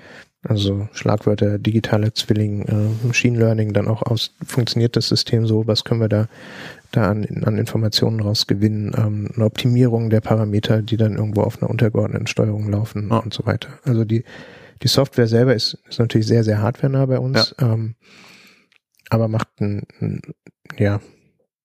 [0.49, 5.84] also Schlagwörter digitaler Zwilling, äh, Machine Learning, dann auch aus, funktioniert das System so, was
[5.84, 6.28] können wir da,
[6.92, 11.70] da an, an Informationen rausgewinnen, ähm, eine Optimierung der Parameter, die dann irgendwo auf einer
[11.70, 13.18] untergeordneten Steuerung laufen ja.
[13.18, 13.68] und so weiter.
[13.84, 14.24] Also die,
[14.82, 17.72] die Software selber ist, ist natürlich sehr, sehr hardwarenah bei uns, ja.
[17.72, 17.94] ähm,
[19.11, 20.20] aber macht einen, einen,
[20.78, 21.01] ja,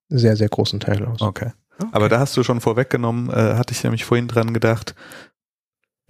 [0.10, 1.22] sehr, sehr großen Teil aus.
[1.22, 1.52] Okay.
[1.80, 1.90] okay.
[1.92, 4.96] Aber da hast du schon vorweggenommen, äh, hatte ich nämlich vorhin dran gedacht,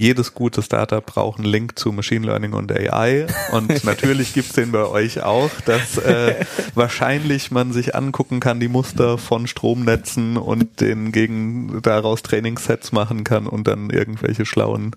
[0.01, 3.27] jedes gute Startup braucht einen Link zu Machine Learning und AI.
[3.51, 6.43] Und natürlich gibt's den bei euch auch, dass äh,
[6.75, 13.23] wahrscheinlich man sich angucken kann, die Muster von Stromnetzen und den gegen daraus Trainingssets machen
[13.23, 14.95] kann und dann irgendwelche schlauen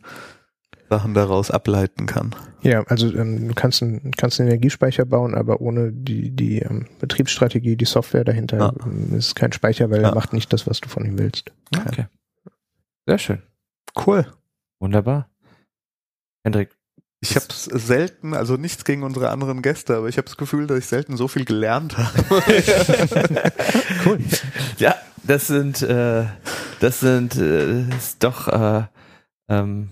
[0.89, 2.35] Sachen daraus ableiten kann.
[2.63, 6.87] Ja, also ähm, du kannst, ein, kannst einen Energiespeicher bauen, aber ohne die, die ähm,
[6.99, 8.75] Betriebsstrategie, die Software dahinter ah.
[8.87, 10.09] Ähm, ist kein Speicher, weil ah.
[10.09, 11.53] er macht nicht das, was du von ihm willst.
[11.77, 11.89] Okay.
[11.89, 12.07] okay.
[13.07, 13.43] Sehr schön.
[14.07, 14.27] Cool.
[14.85, 15.31] Wunderbar.
[16.45, 16.77] Hendrik.
[17.21, 20.77] Ich habe selten, also nichts gegen unsere anderen Gäste, aber ich habe das Gefühl, dass
[20.77, 22.23] ich selten so viel gelernt habe.
[24.05, 24.19] cool.
[24.77, 26.27] Ja, das sind, äh,
[26.81, 27.87] das sind äh,
[28.19, 28.83] doch äh,
[29.49, 29.89] ähm,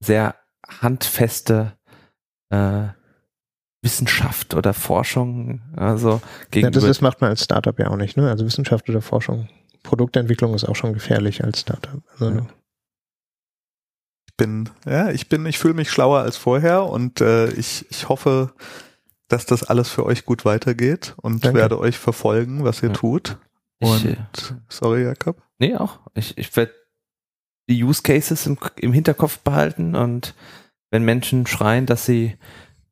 [0.00, 0.34] sehr
[0.66, 1.74] handfeste
[2.50, 2.88] äh,
[3.82, 5.60] Wissenschaft oder Forschung.
[5.76, 6.20] Also
[6.52, 8.16] ja, das, das macht man als Startup ja auch nicht.
[8.16, 8.28] Ne?
[8.28, 9.48] Also Wissenschaft oder Forschung.
[9.84, 12.02] Produktentwicklung ist auch schon gefährlich als Startup.
[12.14, 12.46] Also ja
[14.38, 18.54] bin, ja, ich bin, ich fühle mich schlauer als vorher und äh, ich, ich hoffe,
[19.28, 21.58] dass das alles für euch gut weitergeht und Danke.
[21.58, 22.94] werde euch verfolgen, was ihr ja.
[22.94, 23.36] tut.
[23.80, 25.42] Und ich, äh, sorry, Jakob.
[25.58, 26.00] Nee, auch.
[26.14, 26.72] Ich, ich werde
[27.68, 30.34] die Use Cases im, im Hinterkopf behalten und
[30.90, 32.38] wenn Menschen schreien, dass sie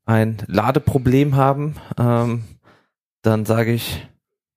[0.04, 2.44] ein Ladeproblem haben, ähm,
[3.22, 4.06] dann sage ich,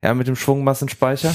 [0.03, 1.33] ja, mit dem Schwungmassenspeicher.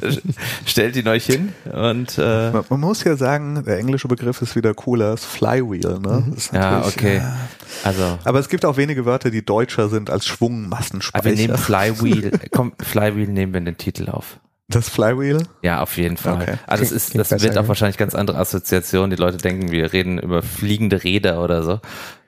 [0.66, 4.56] Stellt ihn euch hin und äh, man, man, muss ja sagen, der englische Begriff ist
[4.56, 6.24] wieder cooler, ist Flywheel, ne?
[6.26, 6.36] Mhm.
[6.52, 7.18] ja, okay.
[7.18, 7.36] Ja.
[7.84, 11.24] Also, aber es gibt auch wenige Wörter, die deutscher sind als Schwungmassenspeicher.
[11.24, 14.40] Aber wir nehmen Flywheel, komm, Flywheel nehmen wir in den Titel auf.
[14.68, 15.46] Das Flywheel?
[15.62, 16.42] Ja, auf jeden Fall.
[16.42, 16.54] Okay.
[16.66, 19.10] Also es ist, das wird auch wahrscheinlich ganz andere Assoziationen.
[19.10, 21.80] Die Leute denken, wir reden über fliegende Räder oder so.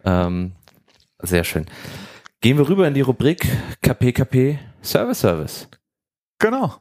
[0.05, 0.53] Ähm,
[1.21, 1.67] sehr schön.
[2.41, 3.45] Gehen wir rüber in die Rubrik
[3.83, 5.69] KPKP Service Service.
[6.39, 6.77] Genau.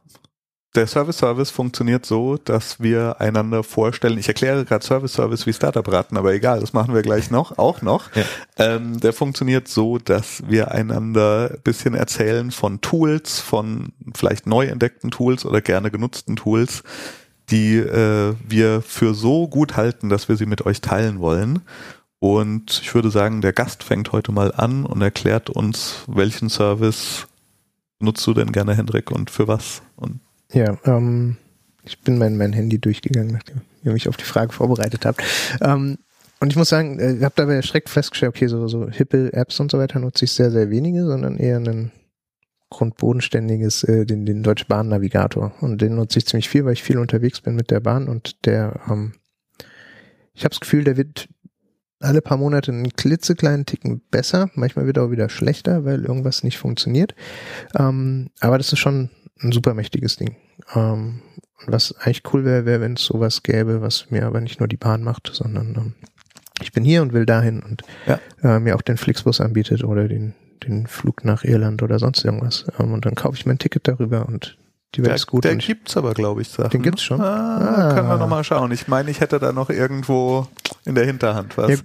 [0.76, 4.18] Der Service Service funktioniert so, dass wir einander vorstellen.
[4.18, 7.58] Ich erkläre gerade Service Service wie Startup raten, aber egal, das machen wir gleich noch,
[7.58, 8.14] auch noch.
[8.14, 8.22] Ja.
[8.56, 15.10] Ähm, der funktioniert so, dass wir einander bisschen erzählen von Tools, von vielleicht neu entdeckten
[15.10, 16.84] Tools oder gerne genutzten Tools,
[17.50, 21.62] die äh, wir für so gut halten, dass wir sie mit euch teilen wollen.
[22.20, 27.28] Und ich würde sagen, der Gast fängt heute mal an und erklärt uns, welchen Service
[28.00, 29.82] nutzt du denn gerne, Hendrik, und für was?
[29.96, 30.20] Und
[30.52, 31.36] ja, ähm,
[31.84, 35.22] ich bin mein, mein Handy durchgegangen, nachdem ihr mich auf die Frage vorbereitet habt.
[35.60, 35.98] Ähm,
[36.40, 39.60] und ich muss sagen, äh, ich habe dabei erschreckt festgestellt, okay, so, so hippe Apps
[39.60, 41.92] und so weiter nutze ich sehr, sehr wenige, sondern eher ein
[42.70, 45.52] grundbodenständiges, äh, den, den Deutsche Bahn Navigator.
[45.60, 48.44] Und den nutze ich ziemlich viel, weil ich viel unterwegs bin mit der Bahn und
[48.46, 49.14] der, ähm,
[50.34, 51.28] ich habe das Gefühl, der wird
[52.00, 54.50] alle paar Monate einen klitzekleinen Ticken besser.
[54.54, 57.14] Manchmal wird auch wieder schlechter, weil irgendwas nicht funktioniert.
[57.78, 60.36] Ähm, aber das ist schon ein super mächtiges Ding.
[60.74, 61.22] Ähm,
[61.66, 64.76] was eigentlich cool wäre, wäre, wenn es sowas gäbe, was mir aber nicht nur die
[64.76, 65.94] Bahn macht, sondern ähm,
[66.60, 68.20] ich bin hier und will dahin und ja.
[68.42, 70.34] äh, mir auch den Flixbus anbietet oder den,
[70.66, 72.66] den Flug nach Irland oder sonst irgendwas.
[72.78, 74.56] Ähm, und dann kaufe ich mein Ticket darüber und
[74.94, 75.44] die Welt der, ist gut.
[75.44, 76.70] Der gibt's aber, glaube ich, Sachen.
[76.70, 77.20] Den gibt's schon.
[77.20, 77.94] Ah, ah.
[77.94, 78.72] Können wir nochmal schauen.
[78.72, 80.46] Ich meine, ich hätte da noch irgendwo
[80.86, 81.70] in der Hinterhand was.
[81.70, 81.76] Ja,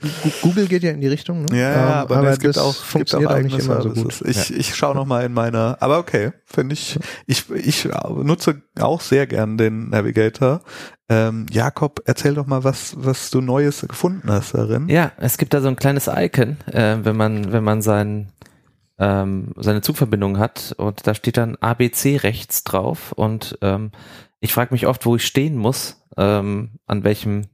[0.41, 1.43] Google geht ja in die Richtung.
[1.45, 1.59] Ne?
[1.59, 4.17] Ja, um, aber, aber es gibt auch, funktioniert gibt auch, auch nicht immer Services.
[4.19, 4.29] so gut.
[4.29, 4.55] Ich, ja.
[4.55, 9.57] ich schaue nochmal in meiner, aber okay, finde ich, ich, ich nutze auch sehr gern
[9.57, 10.61] den Navigator.
[11.09, 14.87] Ähm, Jakob, erzähl doch mal, was, was du Neues gefunden hast darin.
[14.87, 18.31] Ja, es gibt da so ein kleines Icon, äh, wenn man, wenn man seinen
[18.99, 23.91] ähm, seine Zugverbindung hat und da steht dann ABC rechts drauf und ähm,
[24.39, 27.47] ich frage mich oft, wo ich stehen muss, ähm, an welchem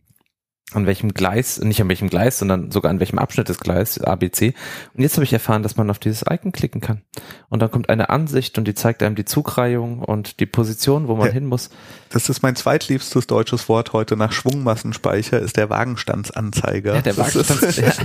[0.72, 4.54] an welchem Gleis, nicht an welchem Gleis, sondern sogar an welchem Abschnitt des Gleis, ABC.
[4.94, 7.02] Und jetzt habe ich erfahren, dass man auf dieses Icon klicken kann.
[7.50, 11.16] Und dann kommt eine Ansicht und die zeigt einem die Zugreihung und die Position, wo
[11.16, 11.72] man ja, hin muss.
[12.12, 16.96] Das ist mein zweitliebstes deutsches Wort heute nach Schwungmassenspeicher, ist der Wagenstandsanzeiger.
[16.96, 17.94] Ja, der Wagenstandsanzeiger.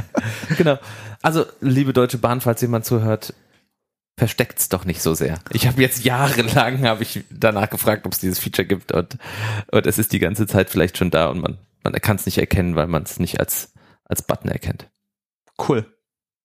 [0.56, 0.78] genau.
[1.26, 3.34] Also, liebe Deutsche Bahn, falls jemand zuhört,
[4.16, 5.40] versteckt's doch nicht so sehr.
[5.50, 9.18] Ich habe jetzt jahrelang habe ich danach gefragt, ob es dieses Feature gibt und,
[9.72, 12.38] und es ist die ganze Zeit vielleicht schon da und man, man kann es nicht
[12.38, 13.72] erkennen, weil man es nicht als,
[14.04, 14.88] als Button erkennt.
[15.68, 15.84] Cool.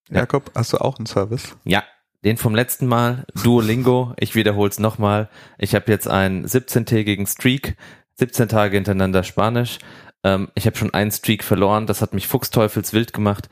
[0.10, 1.56] Jakob, hast du auch einen Service?
[1.64, 1.84] Ja,
[2.26, 4.16] den vom letzten Mal, Duolingo.
[4.18, 5.30] Ich wiederhole es nochmal.
[5.60, 7.78] Ich habe jetzt einen 17-tägigen Streak,
[8.16, 9.78] 17 Tage hintereinander Spanisch.
[10.24, 13.50] Ähm, ich habe schon einen Streak verloren, das hat mich fuchsteufelswild gemacht.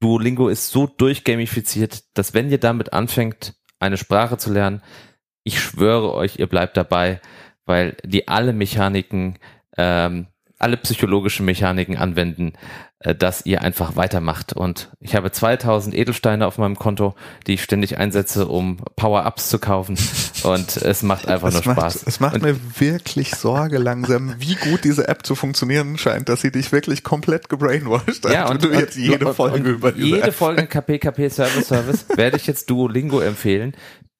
[0.00, 4.82] Duolingo ist so durchgamifiziert, dass wenn ihr damit anfängt, eine Sprache zu lernen,
[5.42, 7.20] ich schwöre euch, ihr bleibt dabei,
[7.64, 9.38] weil die alle Mechaniken
[9.76, 10.26] ähm,
[10.58, 12.54] alle psychologischen Mechaniken anwenden,
[13.00, 14.54] dass ihr einfach weitermacht.
[14.54, 17.14] Und ich habe 2000 Edelsteine auf meinem Konto,
[17.46, 19.98] die ich ständig einsetze, um Power-Ups zu kaufen.
[20.44, 22.04] Und es macht einfach nur macht, Spaß.
[22.06, 26.42] Es macht und mir wirklich Sorge langsam, wie gut diese App zu funktionieren scheint, dass
[26.42, 28.32] sie dich wirklich komplett gebrainwashed hat.
[28.32, 30.34] Ja, und du jetzt jede und, Folge und über diese Jede App.
[30.34, 33.74] Folge KPKP Service Service werde ich jetzt Duolingo empfehlen,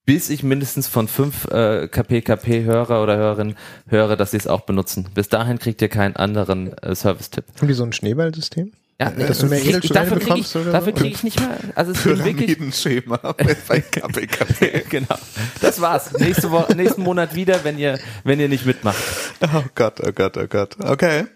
[0.07, 3.57] bis ich mindestens von fünf äh, KPKP-Hörer oder Hörerinnen
[3.89, 5.09] höre, dass sie es auch benutzen.
[5.15, 7.45] Bis dahin kriegt ihr keinen anderen äh, Service-Tipp.
[7.61, 8.73] Die so ein Schneeballsystem?
[9.01, 11.59] Ja, äh, dass du mehr krieg, dafür kriege ich, dafür krieg ich nicht mehr.
[11.75, 13.19] Also es ist wirklich Schema
[13.69, 14.85] bei KPKP.
[14.89, 15.17] genau.
[15.61, 16.13] Das war's.
[16.19, 18.97] Nächste Woche, nächsten Monat wieder, wenn ihr wenn ihr nicht mitmacht.
[19.43, 20.77] Oh Gott, oh Gott, oh Gott.
[20.81, 21.27] Okay.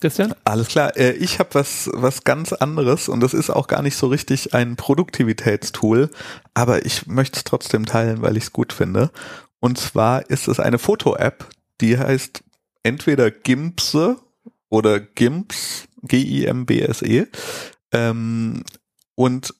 [0.00, 0.34] Christian?
[0.44, 0.96] Alles klar.
[0.96, 4.54] Äh, ich habe was, was ganz anderes und das ist auch gar nicht so richtig
[4.54, 6.10] ein Produktivitätstool,
[6.54, 9.10] aber ich möchte es trotzdem teilen, weil ich es gut finde.
[9.60, 11.46] Und zwar ist es eine Foto-App,
[11.80, 12.42] die heißt
[12.82, 14.16] entweder Gimpse
[14.70, 17.26] oder Gimps, G-I-M-B-S-E.
[17.92, 18.64] Ähm,
[19.14, 19.54] und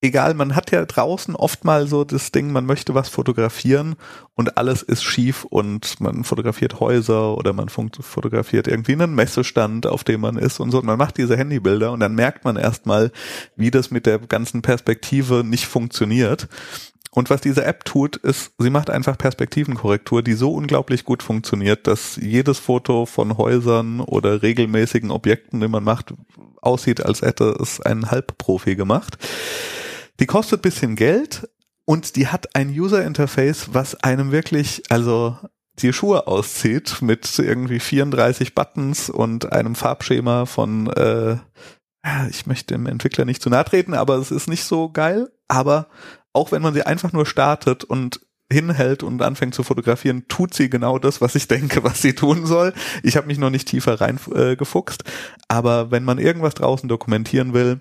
[0.00, 3.96] egal, man hat ja draußen oft mal so das Ding, man möchte was fotografieren
[4.34, 10.04] und alles ist schief und man fotografiert Häuser oder man fotografiert irgendwie einen Messestand, auf
[10.04, 10.78] dem man ist und so.
[10.78, 13.10] Und man macht diese Handybilder und dann merkt man erstmal,
[13.56, 16.48] wie das mit der ganzen Perspektive nicht funktioniert.
[17.16, 21.86] Und was diese App tut, ist, sie macht einfach Perspektivenkorrektur, die so unglaublich gut funktioniert,
[21.86, 26.12] dass jedes Foto von Häusern oder regelmäßigen Objekten, die man macht,
[26.60, 29.16] aussieht, als hätte es ein Halbprofi gemacht.
[30.20, 31.48] Die kostet bisschen Geld,
[31.86, 35.38] und die hat ein User Interface, was einem wirklich, also
[35.78, 41.36] die Schuhe auszieht mit irgendwie 34 Buttons und einem Farbschema von, äh,
[42.28, 45.30] ich möchte dem Entwickler nicht zu nahe treten, aber es ist nicht so geil.
[45.48, 45.86] Aber
[46.32, 50.70] auch wenn man sie einfach nur startet und hinhält und anfängt zu fotografieren, tut sie
[50.70, 52.72] genau das, was ich denke, was sie tun soll.
[53.02, 55.10] Ich habe mich noch nicht tiefer reingefuchst, äh,
[55.48, 57.80] aber wenn man irgendwas draußen dokumentieren will,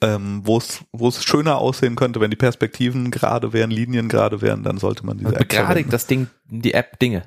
[0.00, 4.40] ähm, wo es wo es schöner aussehen könnte, wenn die Perspektiven gerade wären, Linien gerade
[4.40, 7.22] wären, dann sollte man diese also App begradigt das Ding die App Dinge.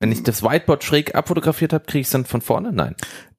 [0.00, 2.72] Wenn ich das Whiteboard schräg abfotografiert habe, kriege ich es dann von vorne?
[2.72, 2.96] Nein.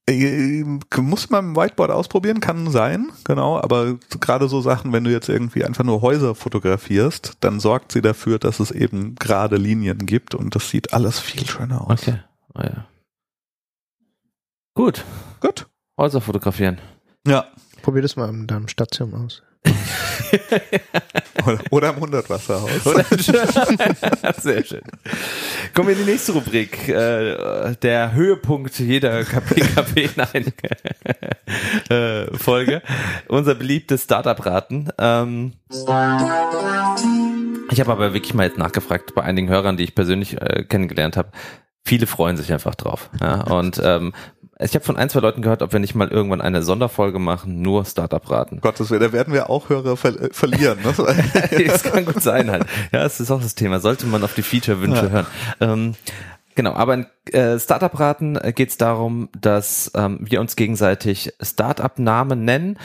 [0.10, 0.64] Äh,
[0.98, 5.30] muss man im Whiteboard ausprobieren, kann sein, genau, aber gerade so Sachen, wenn du jetzt
[5.30, 10.36] irgendwie einfach nur Häuser fotografierst, dann sorgt sie dafür, dass es eben gerade Linien gibt
[10.36, 12.02] und das sieht alles viel schöner aus.
[12.02, 12.20] Okay.
[12.54, 12.86] Oh ja.
[14.74, 15.06] Gut.
[15.40, 15.68] Gut.
[15.98, 16.80] Häuser fotografieren.
[17.28, 17.46] Ja.
[17.84, 19.44] Probier das mal in deinem Stadtschirm aus.
[21.46, 22.84] oder, oder im Hundertwasserhaus.
[24.42, 24.82] Sehr schön.
[25.74, 26.88] Kommen wir in die nächste Rubrik.
[26.88, 30.54] Äh, der Höhepunkt jeder KPKP nein,
[31.90, 32.82] äh, Folge.
[33.28, 34.90] Unser beliebtes Startup-Raten.
[34.98, 35.52] Ähm,
[37.70, 41.18] ich habe aber wirklich mal jetzt nachgefragt bei einigen Hörern, die ich persönlich äh, kennengelernt
[41.18, 41.32] habe.
[41.84, 43.10] Viele freuen sich einfach drauf.
[43.20, 43.42] Ja?
[43.42, 44.14] Und ähm,
[44.60, 47.62] ich habe von ein, zwei Leuten gehört, ob wir nicht mal irgendwann eine Sonderfolge machen,
[47.62, 48.62] nur Startup-Raten.
[48.62, 50.80] Gottes Willen, da werden wir auch Hörer ver äh, verlieren.
[50.84, 50.94] Ne?
[51.68, 52.66] das kann gut sein halt.
[52.92, 53.80] Ja, das ist auch das Thema.
[53.80, 55.10] Sollte man auf die Feature-Wünsche ja.
[55.10, 55.28] hören.
[55.60, 55.96] Ähm,
[56.56, 62.78] Genau, aber in äh, Startup-Raten geht es darum, dass ähm, wir uns gegenseitig Startup-Namen nennen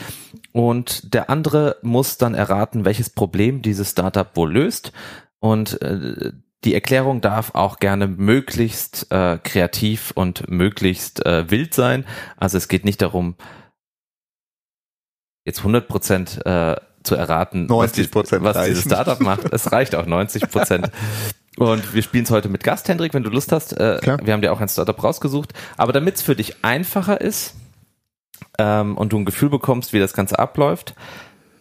[0.53, 4.91] und der andere muss dann erraten, welches Problem dieses Startup wohl löst.
[5.39, 6.31] Und äh,
[6.63, 12.05] die Erklärung darf auch gerne möglichst äh, kreativ und möglichst äh, wild sein.
[12.37, 13.35] Also es geht nicht darum,
[15.45, 19.51] jetzt 100 Prozent äh, zu erraten, 90 was, die, was dieses Startup macht.
[19.53, 20.91] Es reicht auch 90 Prozent.
[21.57, 23.73] Und wir spielen es heute mit Gast, Hendrik, wenn du Lust hast.
[23.73, 25.53] Äh, wir haben dir auch ein Startup rausgesucht.
[25.77, 27.55] Aber damit es für dich einfacher ist
[28.57, 30.93] ähm, und du ein Gefühl bekommst, wie das Ganze abläuft,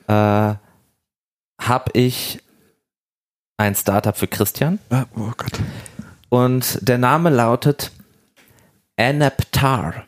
[0.07, 2.41] äh, habe ich
[3.59, 4.79] ein Startup für Christian.
[4.89, 5.61] Ah, oh Gott.
[6.31, 7.93] Und der Name lautet
[8.97, 10.07] Anaptar.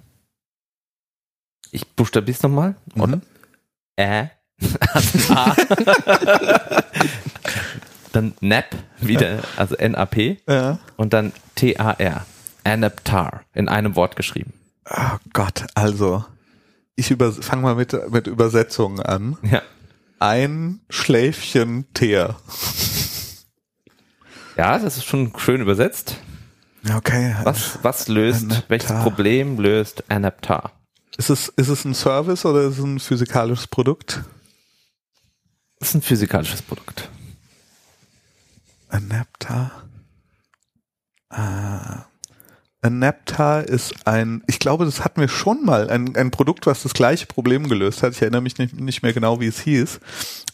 [1.73, 2.75] Ich buchstabiere es nochmal.
[2.95, 3.21] Mhm.
[3.99, 4.31] Ä.
[8.13, 10.39] Dann NAP wieder, also N-A-P.
[10.49, 10.81] Ja.
[10.97, 12.27] Und dann T-A-R.
[12.65, 13.43] Anaptar.
[13.55, 14.53] In einem Wort geschrieben.
[14.91, 16.25] Oh Gott, also
[16.97, 19.39] ich fange mal mit, mit Übersetzungen an.
[19.43, 19.63] Ja.
[20.19, 22.37] Ein Schläfchen Teer.
[24.61, 26.17] Ja, das ist schon schön übersetzt.
[26.95, 27.35] Okay.
[27.45, 28.65] Was, was löst, Anaptar.
[28.69, 30.73] welches Problem löst Anaptar?
[31.17, 34.21] Ist es, ist es ein Service oder ist es ein physikalisches Produkt?
[35.81, 37.09] Es ist ein physikalisches Produkt.
[38.91, 39.71] Anaptar.
[41.31, 42.05] Ah.
[42.83, 46.93] Anaptar ist ein, ich glaube, das hatten wir schon mal, ein, ein Produkt, was das
[46.93, 48.13] gleiche Problem gelöst hat.
[48.13, 50.01] Ich erinnere mich nicht, nicht mehr genau, wie es hieß.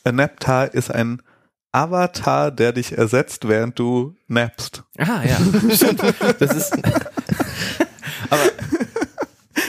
[0.04, 1.20] Anaptar ist ein
[1.76, 4.82] Avatar, der dich ersetzt, während du nappst.
[4.96, 5.36] Ah, ja.
[5.74, 6.02] Stimmt.
[6.38, 6.72] Das ist.
[8.30, 8.40] Aber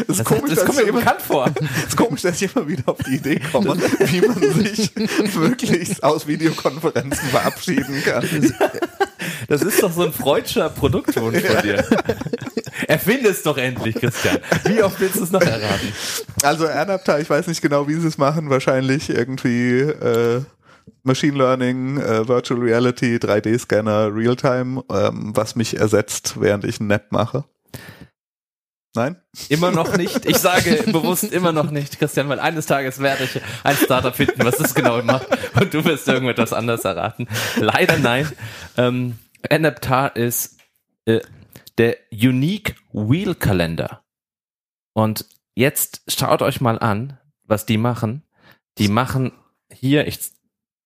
[0.07, 1.51] das, ist komisch, das kommt mir immer, bekannt vor.
[1.77, 4.95] Es ist komisch, dass ich immer wieder auf die Idee komme, wie man sich
[5.35, 8.25] wirklich aus Videokonferenzen verabschieden kann.
[9.49, 11.83] Das ist doch so ein freudscher Produktwunsch von dir.
[12.87, 14.37] Erfinde es doch endlich, Christian.
[14.63, 15.91] Wie oft willst du es noch erraten?
[16.41, 18.49] Also Adapter, ich weiß nicht genau, wie sie es machen.
[18.49, 20.41] Wahrscheinlich irgendwie äh,
[21.03, 27.11] Machine Learning, äh, Virtual Reality, 3D-Scanner, Realtime, ähm, was mich ersetzt, während ich einen Nap
[27.11, 27.45] mache.
[28.95, 29.21] Nein?
[29.49, 30.25] Immer noch nicht.
[30.25, 34.43] Ich sage bewusst immer noch nicht, Christian, weil eines Tages werde ich ein Startup finden,
[34.43, 35.27] was das genau macht
[35.59, 37.27] und du wirst irgendetwas anderes erraten.
[37.57, 38.29] Leider nein.
[38.75, 39.19] Ähm,
[39.49, 40.57] Anaptar ist
[41.05, 41.21] äh,
[41.77, 44.03] der Unique Wheel Calendar.
[44.93, 48.23] Und jetzt schaut euch mal an, was die machen.
[48.79, 49.31] Die machen
[49.71, 50.19] hier, ich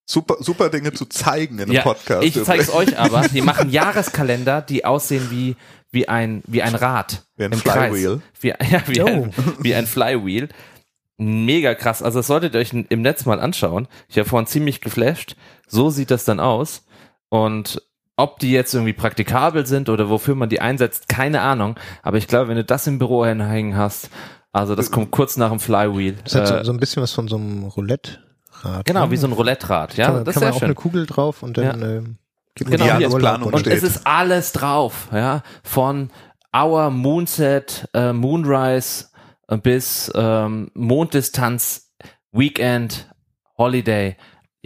[0.06, 2.24] Super, super Dinge zu zeigen in einem ja, Podcast.
[2.24, 3.28] Ich zeige es euch aber.
[3.30, 5.56] Die machen Jahreskalender, die aussehen wie,
[5.92, 7.24] wie ein, wie ein Rad.
[7.38, 8.22] Wie ein Flywheel.
[8.40, 9.06] Wie, ja, wie, oh.
[9.06, 10.50] ein, wie ein Flywheel.
[11.18, 12.02] Mega krass.
[12.02, 13.88] Also das solltet ihr euch im Netz mal anschauen.
[14.10, 15.36] Ich habe vorhin ziemlich geflasht.
[15.68, 16.84] So sieht das dann aus.
[17.30, 17.82] Und
[18.18, 21.80] ob die jetzt irgendwie praktikabel sind oder wofür man die einsetzt, keine Ahnung.
[22.04, 24.10] Aber ich glaube, wenn du das im Büro hinhängen hast,
[24.52, 26.18] also das kommt kurz nach dem Flywheel.
[26.24, 28.20] Das hat so, äh, so ein bisschen was von so einem Roulette.
[28.64, 28.86] Rad.
[28.86, 29.12] Genau, ne?
[29.12, 29.96] wie so ein Roulette-Rad.
[29.98, 30.66] Ja, kann, das kann ist man auch schön.
[30.66, 31.88] eine Kugel drauf und dann ja.
[31.98, 32.04] äh,
[32.56, 36.10] gibt genau, die Planung und es ist alles drauf, ja, von
[36.54, 39.06] Hour, Moonset, äh, Moonrise
[39.64, 41.94] bis ähm, Monddistanz,
[42.32, 43.08] Weekend,
[43.58, 44.18] Holiday.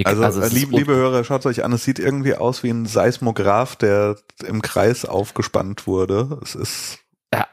[0.04, 3.78] Also, also liebe, liebe Hörer, schaut euch an, es sieht irgendwie aus wie ein Seismograph,
[3.78, 6.40] der im Kreis aufgespannt wurde.
[6.44, 7.00] Es ist.
[7.34, 7.48] Ja.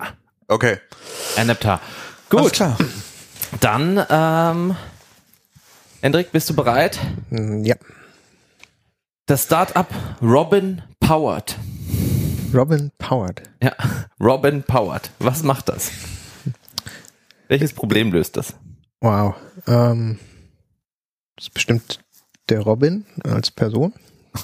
[0.49, 0.79] Okay.
[1.37, 1.81] Anaptar.
[2.29, 2.41] Gut.
[2.41, 2.77] Alles klar.
[3.61, 4.77] Dann, ähm,
[6.03, 6.99] Hendrik, bist du bereit?
[7.31, 7.77] Mm, ja.
[9.27, 9.87] Das Startup
[10.21, 11.57] Robin Powered.
[12.53, 13.45] Robin Powered.
[13.63, 13.73] Ja,
[14.21, 15.13] Robin Powered.
[15.21, 15.93] Was macht das?
[17.47, 18.57] Welches Problem löst das?
[19.01, 19.37] Wow.
[19.69, 20.19] Ähm,
[21.37, 22.01] das ist bestimmt
[22.49, 23.95] der Robin als Person.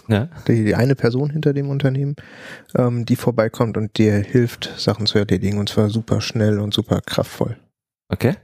[0.06, 0.28] Ja.
[0.46, 2.14] Die, die eine Person hinter dem Unternehmen,
[2.76, 5.58] ähm, die vorbeikommt und dir hilft, Sachen zu erledigen.
[5.58, 7.58] Und zwar super schnell und super kraftvoll.
[8.10, 8.36] Okay.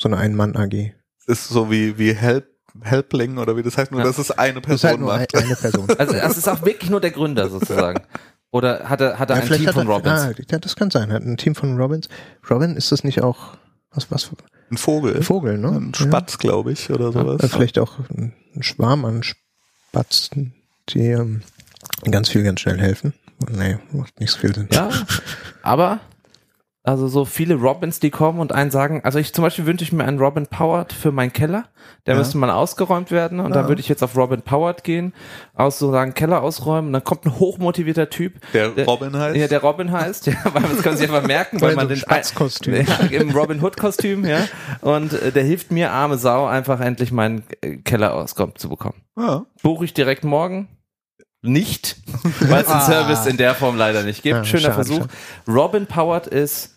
[0.00, 0.94] So eine Ein-Mann-AG.
[1.26, 4.06] Ist so wie, wie Help Helpling oder wie das heißt, nur ja.
[4.06, 5.34] dass es eine Person das ist halt nur macht.
[5.36, 5.86] Eine Person.
[5.98, 8.00] Also es ist auch wirklich nur der Gründer sozusagen.
[8.50, 10.20] Oder hat er, hat er ja, ein Team von er, Robins?
[10.20, 11.12] Ah, ja, das kann sein.
[11.12, 12.08] Hat ein Team von Robins.
[12.50, 13.56] Robin, ist das nicht auch
[13.94, 14.30] was was?
[14.70, 15.16] Ein Vogel.
[15.16, 15.68] Ein Vogel, ne?
[15.68, 16.38] Ein Spatz, ja.
[16.38, 17.42] glaube ich, oder sowas.
[17.42, 20.54] Ja, vielleicht auch ein Schwarm an Spatzen,
[20.88, 21.42] die ähm,
[22.10, 23.12] ganz viel ganz schnell helfen.
[23.50, 24.68] Nee, macht nicht so viel Sinn.
[24.72, 24.88] Ja,
[25.62, 26.00] aber
[26.84, 29.92] also so viele Robins, die kommen und einen sagen, also ich zum Beispiel wünsche ich
[29.92, 31.66] mir einen Robin Powered für meinen Keller.
[32.06, 32.18] Der ja.
[32.18, 33.62] müsste mal ausgeräumt werden und ja.
[33.62, 35.14] da würde ich jetzt auf Robin Powered gehen,
[35.54, 36.88] aus so sagen Keller ausräumen.
[36.88, 39.36] Und dann kommt ein hochmotivierter Typ, der, der Robin heißt.
[39.36, 41.98] Ja, der Robin heißt, ja, weil das können Sie einfach merken, weil, man so den
[41.98, 42.74] Spatzkostüm.
[42.74, 44.40] Ja, im Robin Hood Kostüm, ja.
[44.80, 49.02] Und äh, der hilft mir arme Sau einfach endlich meinen äh, Keller auskommt zu bekommen.
[49.16, 49.46] Ja.
[49.62, 50.68] Buche ich direkt morgen
[51.42, 51.96] nicht,
[52.40, 52.80] weil es den ah.
[52.80, 54.36] Service in der Form leider nicht gibt.
[54.36, 54.98] Ja, Schöner schade, Versuch.
[54.98, 55.10] Schade.
[55.48, 56.71] Robin Powered ist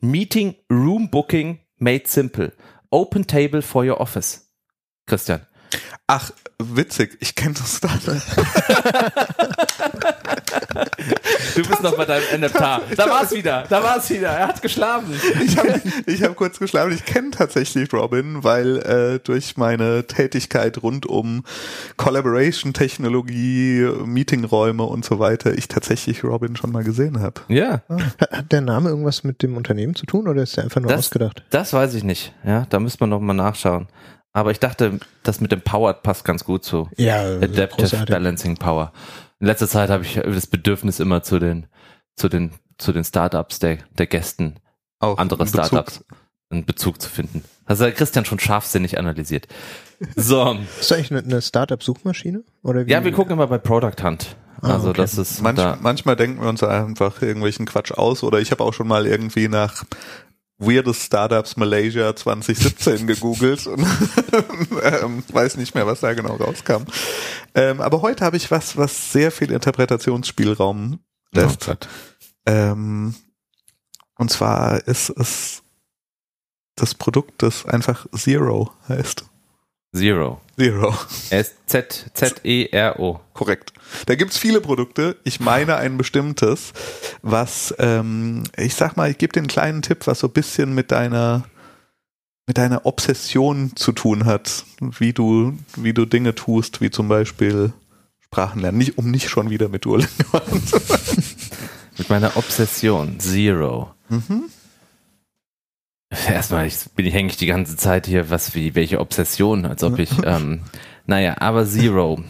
[0.00, 2.50] Meeting Room Booking made simple.
[2.92, 4.50] Open Table for your office.
[5.06, 5.40] Christian.
[6.06, 7.88] Ach, witzig, ich kenne das da.
[11.54, 12.82] du bist noch bei deinem NFTA.
[12.96, 14.28] Da war es wieder, da war es wieder.
[14.28, 15.18] Er hat geschlafen.
[15.44, 16.92] Ich habe ich hab kurz geschlafen.
[16.92, 21.44] Ich kenne tatsächlich Robin, weil äh, durch meine Tätigkeit rund um
[21.96, 27.40] Collaboration-Technologie, Meetingräume und so weiter, ich tatsächlich Robin schon mal gesehen habe.
[27.48, 27.82] Ja.
[28.30, 31.00] Hat der Name irgendwas mit dem Unternehmen zu tun oder ist der einfach nur das,
[31.00, 31.42] ausgedacht?
[31.50, 32.32] Das weiß ich nicht.
[32.44, 33.88] Ja, da müsste man noch mal nachschauen.
[34.36, 36.90] Aber ich dachte, das mit dem Powered passt ganz gut zu.
[36.98, 38.14] Ja, Adaptive großartig.
[38.14, 38.92] Balancing Power.
[39.40, 41.66] In letzter Zeit habe ich das Bedürfnis immer zu den,
[42.16, 44.56] zu den, zu den Startups der, der Gästen,
[44.98, 46.04] Auch andere Startups,
[46.50, 47.44] einen Bezug zu finden.
[47.66, 49.48] Das hat Christian schon scharfsinnig analysiert.
[50.14, 50.52] So.
[50.52, 52.44] Ist das eigentlich eine, eine Startup-Suchmaschine?
[52.62, 52.90] Oder wie?
[52.90, 54.36] Ja, wir gucken immer bei Product Hunt.
[54.60, 54.98] Ah, also okay.
[54.98, 58.62] das ist Manch, da manchmal denken wir uns einfach irgendwelchen Quatsch aus oder ich habe
[58.62, 59.84] auch schon mal irgendwie nach
[60.58, 63.80] Weirdest Startups Malaysia 2017 gegoogelt und
[64.82, 66.84] ähm, weiß nicht mehr, was da genau rauskam.
[67.54, 71.00] Ähm, aber heute habe ich was, was sehr viel Interpretationsspielraum
[71.32, 71.68] lässt.
[71.68, 71.74] Oh
[72.46, 73.14] ähm,
[74.18, 75.62] und zwar ist es
[76.74, 79.24] das Produkt, das einfach Zero heißt.
[79.96, 80.40] Zero.
[80.58, 80.94] Zero.
[81.30, 83.20] S-Z-Z-E-R-O.
[83.32, 83.72] Korrekt.
[84.06, 85.16] Da gibt's viele Produkte.
[85.24, 86.72] Ich meine ein bestimmtes,
[87.22, 90.74] was, ähm, ich sag mal, ich gebe dir einen kleinen Tipp, was so ein bisschen
[90.74, 91.44] mit deiner
[92.48, 97.72] mit deiner Obsession zu tun hat, wie du, wie du Dinge tust, wie zum Beispiel
[98.20, 101.24] Sprachen lernen, nicht, um nicht schon wieder mit Duolingo anzufangen.
[101.98, 103.94] mit meiner Obsession, Zero.
[104.08, 104.44] Mhm.
[106.28, 109.82] Erstmal ich, bin ich hänge ich die ganze Zeit hier, was wie welche Obsession, als
[109.82, 110.62] ob ich ähm,
[111.06, 112.22] naja, aber Zero.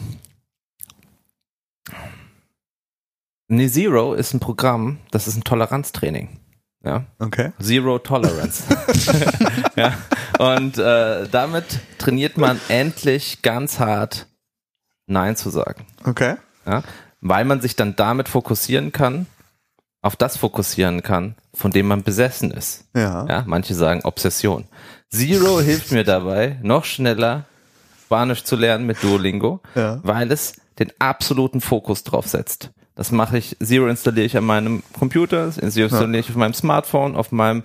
[3.49, 6.41] Nee, Zero ist ein Programm, das ist ein Toleranztraining.
[6.85, 7.05] Ja.
[7.19, 7.53] Okay.
[7.61, 8.65] Zero Tolerance.
[9.77, 9.95] ja.
[10.39, 14.27] Und äh, damit trainiert man endlich ganz hart
[15.07, 15.87] Nein zu sagen.
[16.05, 16.37] Okay.
[16.65, 16.83] Ja.
[17.21, 19.27] Weil man sich dann damit fokussieren kann,
[20.07, 22.85] auf das fokussieren kann, von dem man besessen ist.
[22.95, 23.27] Ja.
[23.29, 24.65] ja manche sagen Obsession.
[25.11, 27.45] Zero hilft mir dabei, noch schneller
[28.05, 29.99] Spanisch zu lernen mit Duolingo, ja.
[30.05, 32.71] weil es den absoluten Fokus drauf setzt.
[32.95, 37.17] Das mache ich, Zero installiere ich an meinem Computer, Zero installiere ich auf meinem Smartphone,
[37.17, 37.65] auf meinem,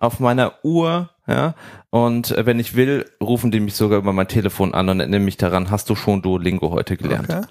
[0.00, 1.54] auf meiner Uhr, ja.
[1.90, 5.24] Und äh, wenn ich will, rufen die mich sogar über mein Telefon an und erinnern
[5.24, 7.30] mich daran, hast du schon Duolingo heute gelernt?
[7.30, 7.46] Okay.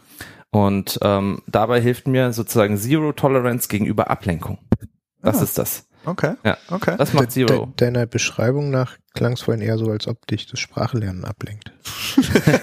[0.56, 4.60] Und ähm, dabei hilft mir sozusagen Zero Tolerance gegenüber Ablenkung.
[5.22, 5.44] Das ah.
[5.44, 5.86] ist das.
[6.06, 6.36] Okay.
[6.46, 6.58] Ja.
[6.70, 6.96] Okay.
[6.98, 7.66] Das macht Zero.
[7.66, 11.74] De deiner Beschreibung nach klang es vorhin eher so, als ob dich das Sprachlernen ablenkt.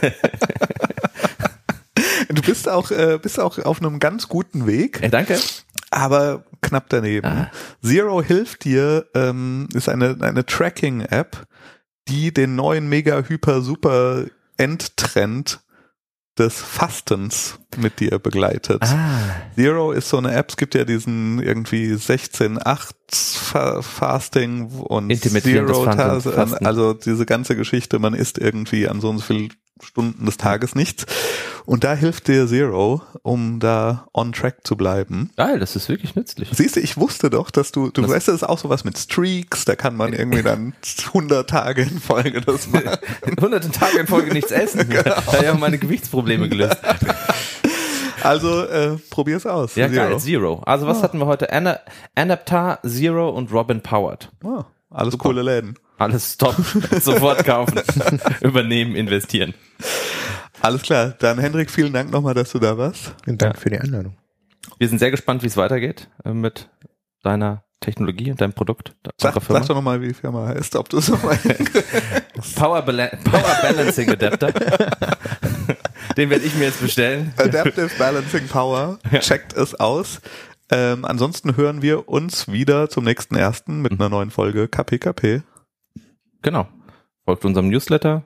[2.30, 5.03] du bist auch, äh, bist auch auf einem ganz guten Weg.
[5.03, 5.38] Hey, danke.
[5.90, 7.26] Aber knapp daneben.
[7.26, 7.51] Ah.
[7.82, 11.47] Zero hilft dir, ähm, ist eine, eine Tracking-App,
[12.09, 14.24] die den neuen mega hyper super
[14.57, 15.61] Endtrend
[16.39, 18.83] des Fastens mit dir begleitet.
[18.83, 19.18] Ah.
[19.55, 26.66] Zero ist so eine App, es gibt ja diesen irgendwie 16-8 Fasting und Zero, Fasten.
[26.66, 29.51] also diese ganze Geschichte, man isst irgendwie an so und so viel
[29.82, 31.06] Stunden des Tages nichts.
[31.64, 35.30] Und da hilft dir Zero, um da on track zu bleiben.
[35.36, 36.48] Geil, das ist wirklich nützlich.
[36.52, 38.98] Siehst du, ich wusste doch, dass du, du Das- weißt, das ist auch sowas mit
[38.98, 40.74] Streaks, da kann man irgendwie dann
[41.06, 42.96] 100 Tage in Folge das machen.
[43.40, 44.80] Hunderte Tage in Folge nichts essen.
[44.88, 45.02] Genau.
[45.02, 46.78] Da habe ich auch meine Gewichtsprobleme gelöst.
[48.22, 49.74] Also äh, probier's aus.
[49.74, 50.08] Ja, Zero.
[50.10, 50.62] geil, Zero.
[50.64, 51.52] Also was hatten wir heute?
[51.52, 51.80] Ana
[52.14, 54.30] Anaptar, Zero und Robin Powered.
[54.44, 55.74] Ah, alles coole Läden.
[56.03, 56.57] Alles top.
[57.00, 57.80] Sofort kaufen.
[58.40, 59.55] Übernehmen, investieren.
[60.61, 61.14] Alles klar.
[61.20, 63.14] Dann Hendrik, vielen Dank nochmal, dass du da warst.
[63.24, 64.16] Vielen Dank für die Einladung.
[64.78, 66.68] Wir sind sehr gespannt, wie es weitergeht äh, mit
[67.22, 68.96] deiner Technologie und deinem Produkt.
[69.16, 71.38] Sag, sag doch nochmal, wie die Firma heißt, ob du es nochmal
[72.57, 74.53] Power, Power Balancing Adapter.
[76.16, 77.32] Den werde ich mir jetzt bestellen.
[77.36, 78.98] Adaptive Balancing Power.
[79.20, 80.20] Checkt es aus.
[80.68, 85.42] Ähm, ansonsten hören wir uns wieder zum nächsten ersten mit einer neuen Folge KPKP.
[86.43, 86.68] Genau.
[87.24, 88.24] Folgt unserem Newsletter,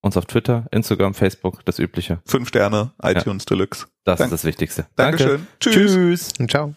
[0.00, 2.20] uns auf Twitter, Instagram, Facebook, das Übliche.
[2.26, 3.86] Fünf Sterne, iTunes Deluxe.
[4.04, 4.86] Das Dank- ist das Wichtigste.
[4.96, 5.28] Dankeschön.
[5.38, 5.46] Danke.
[5.60, 5.74] Tschüss.
[5.94, 6.32] Tschüss.
[6.38, 6.74] Und ciao.